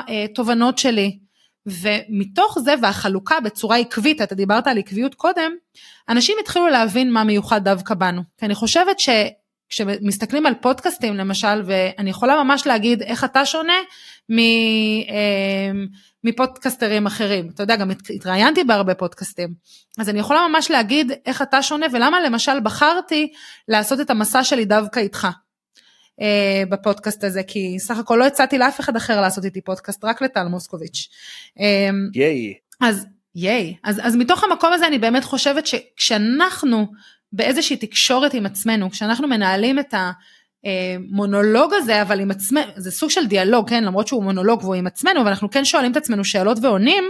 [0.08, 1.18] התובנות שלי,
[1.66, 5.52] ומתוך זה והחלוקה בצורה עקבית, אתה דיברת על עקביות קודם,
[6.08, 12.10] אנשים התחילו להבין מה מיוחד דווקא בנו, כי אני חושבת שכשמסתכלים על פודקאסטים למשל, ואני
[12.10, 13.78] יכולה ממש להגיד איך אתה שונה
[14.30, 14.38] מ...
[14.38, 15.86] אמ,
[16.24, 17.48] מפודקסטרים אחרים.
[17.54, 19.54] אתה יודע, גם התראיינתי בהרבה פודקאסטים.
[19.98, 23.32] אז אני יכולה ממש להגיד איך אתה שונה ולמה למשל בחרתי
[23.68, 25.28] לעשות את המסע שלי דווקא איתך.
[26.20, 30.22] אה, בפודקאסט הזה, כי סך הכל לא הצעתי לאף אחד אחר לעשות איתי פודקאסט, רק
[30.22, 31.08] לטל מוסקוביץ'.
[31.60, 32.54] אה, ייי.
[32.80, 33.76] אז ייי.
[33.84, 36.86] אז, אז מתוך המקום הזה אני באמת חושבת שכשאנחנו
[37.32, 40.10] באיזושהי תקשורת עם עצמנו, כשאנחנו מנהלים את ה...
[41.10, 43.84] מונולוג הזה אבל עם עצמנו זה סוג של דיאלוג כן?
[43.84, 47.04] למרות שהוא מונולוג והוא עם עצמנו ואנחנו כן שואלים את עצמנו שאלות ועונים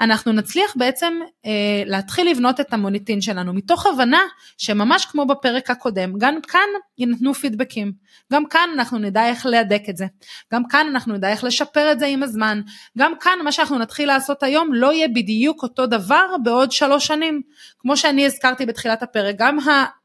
[0.00, 1.12] אנחנו נצליח בעצם
[1.46, 4.20] אה, להתחיל לבנות את המוניטין שלנו מתוך הבנה
[4.58, 7.92] שממש כמו בפרק הקודם גם כאן יינתנו פידבקים.
[8.32, 10.06] גם כאן אנחנו נדע איך להדק את זה.
[10.52, 12.60] גם כאן אנחנו נדע איך לשפר את זה עם הזמן.
[12.98, 17.42] גם כאן מה שאנחנו נתחיל לעשות היום לא יהיה בדיוק אותו דבר בעוד שלוש שנים.
[17.78, 19.58] כמו שאני הזכרתי בתחילת הפרק גם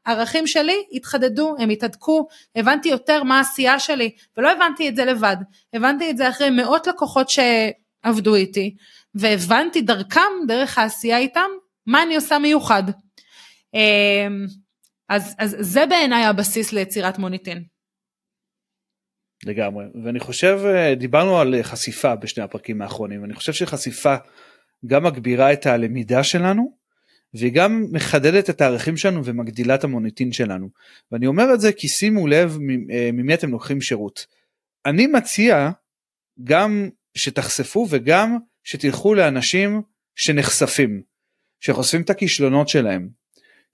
[0.06, 5.36] הערכים שלי התחדדו הם התהדקו הבנתי יותר מה העשייה שלי, ולא הבנתי את זה לבד,
[5.72, 8.74] הבנתי את זה אחרי מאות לקוחות שעבדו איתי,
[9.14, 11.50] והבנתי דרכם, דרך העשייה איתם,
[11.86, 12.82] מה אני עושה מיוחד.
[13.74, 14.46] אמ,
[15.08, 17.64] אז, אז זה בעיניי הבסיס ליצירת מוניטין.
[19.46, 24.16] לגמרי, ואני חושב, אה, דיברנו על חשיפה בשני הפרקים האחרונים, אני חושב שחשיפה
[24.86, 26.76] גם מגבירה את הלמידה שלנו,
[27.38, 30.68] והיא גם מחדדת את הערכים שלנו ומגדילה את המוניטין שלנו.
[31.12, 32.58] ואני אומר את זה כי שימו לב
[32.90, 34.26] אה, ממי אתם לוקחים שירות.
[34.86, 35.70] אני מציע
[36.44, 39.82] גם שתחשפו וגם שתלכו לאנשים
[40.14, 41.02] שנחשפים,
[41.60, 43.08] שחושפים את הכישלונות שלהם,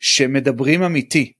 [0.00, 1.32] שמדברים אמיתי,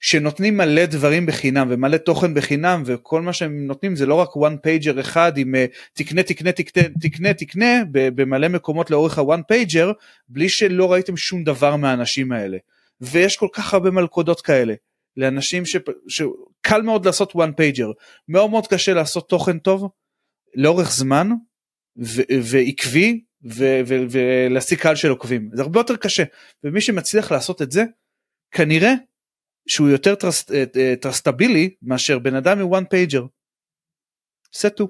[0.00, 4.66] שנותנים מלא דברים בחינם ומלא תוכן בחינם וכל מה שהם נותנים זה לא רק one
[4.66, 9.92] pager אחד עם uh, תקנה תקנה תקנה תקנה תקנה במלא מקומות לאורך ה-one pager
[10.28, 12.58] בלי שלא ראיתם שום דבר מהאנשים האלה.
[13.00, 14.74] ויש כל כך הרבה מלכודות כאלה
[15.16, 15.76] לאנשים ש...
[16.08, 17.92] שקל מאוד לעשות one pager.
[18.28, 19.88] מאוד מאוד קשה לעשות תוכן טוב
[20.54, 21.28] לאורך זמן
[21.98, 22.22] ו...
[22.42, 23.80] ועקבי ו...
[23.86, 23.94] ו...
[24.10, 25.50] ולהשיג קהל של עוקבים.
[25.52, 26.24] זה הרבה יותר קשה
[26.64, 27.84] ומי שמצליח לעשות את זה
[28.50, 28.92] כנראה
[29.68, 33.26] שהוא יותר trust, אה, אה, trustבילי מאשר בן אדם מ one pager.
[34.54, 34.88] סטו.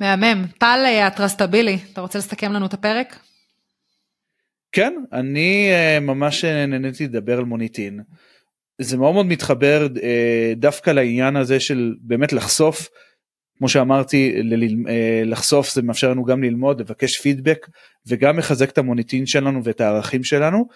[0.00, 0.46] מהמם.
[0.58, 3.18] טל אה, ה trustבילי, אתה רוצה לסכם לנו את הפרק?
[4.72, 5.68] כן, אני
[6.00, 8.00] ממש נהניתי לדבר על מוניטין.
[8.80, 9.88] זה מאוד מאוד מתחבר
[10.56, 12.88] דווקא לעניין הזה של באמת לחשוף,
[13.58, 14.42] כמו שאמרתי,
[15.24, 17.66] לחשוף זה מאפשר לנו גם ללמוד, לבקש פידבק
[18.06, 20.68] וגם מחזק את המוניטין שלנו ואת הערכים שלנו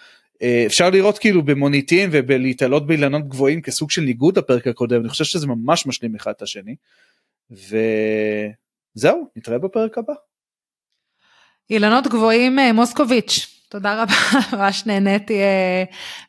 [0.65, 5.47] אפשר לראות כאילו במוניטין ובלהתעלות באילנות גבוהים כסוג של ניגוד לפרק הקודם אני חושב שזה
[5.47, 6.75] ממש משלים אחד את השני.
[7.51, 10.13] וזהו נתראה בפרק הבא.
[11.69, 14.13] אילנות גבוהים אה, מוסקוביץ' תודה רבה
[14.53, 15.41] ממש נהניתי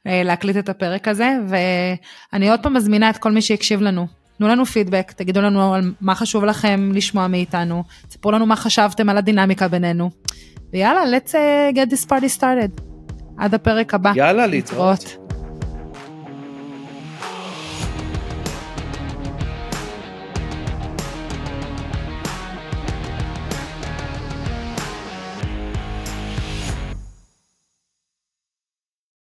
[0.06, 4.06] אה, להקליט את הפרק הזה ואני עוד פעם מזמינה את כל מי שהקשיב לנו
[4.38, 9.08] תנו לנו פידבק תגידו לנו על מה חשוב לכם לשמוע מאיתנו ספרו לנו מה חשבתם
[9.08, 10.10] על הדינמיקה בינינו
[10.72, 11.32] ויאללה let's
[11.74, 12.89] get this party started.
[13.40, 14.12] עד הפרק הבא.
[14.16, 15.16] יאללה, להתראות.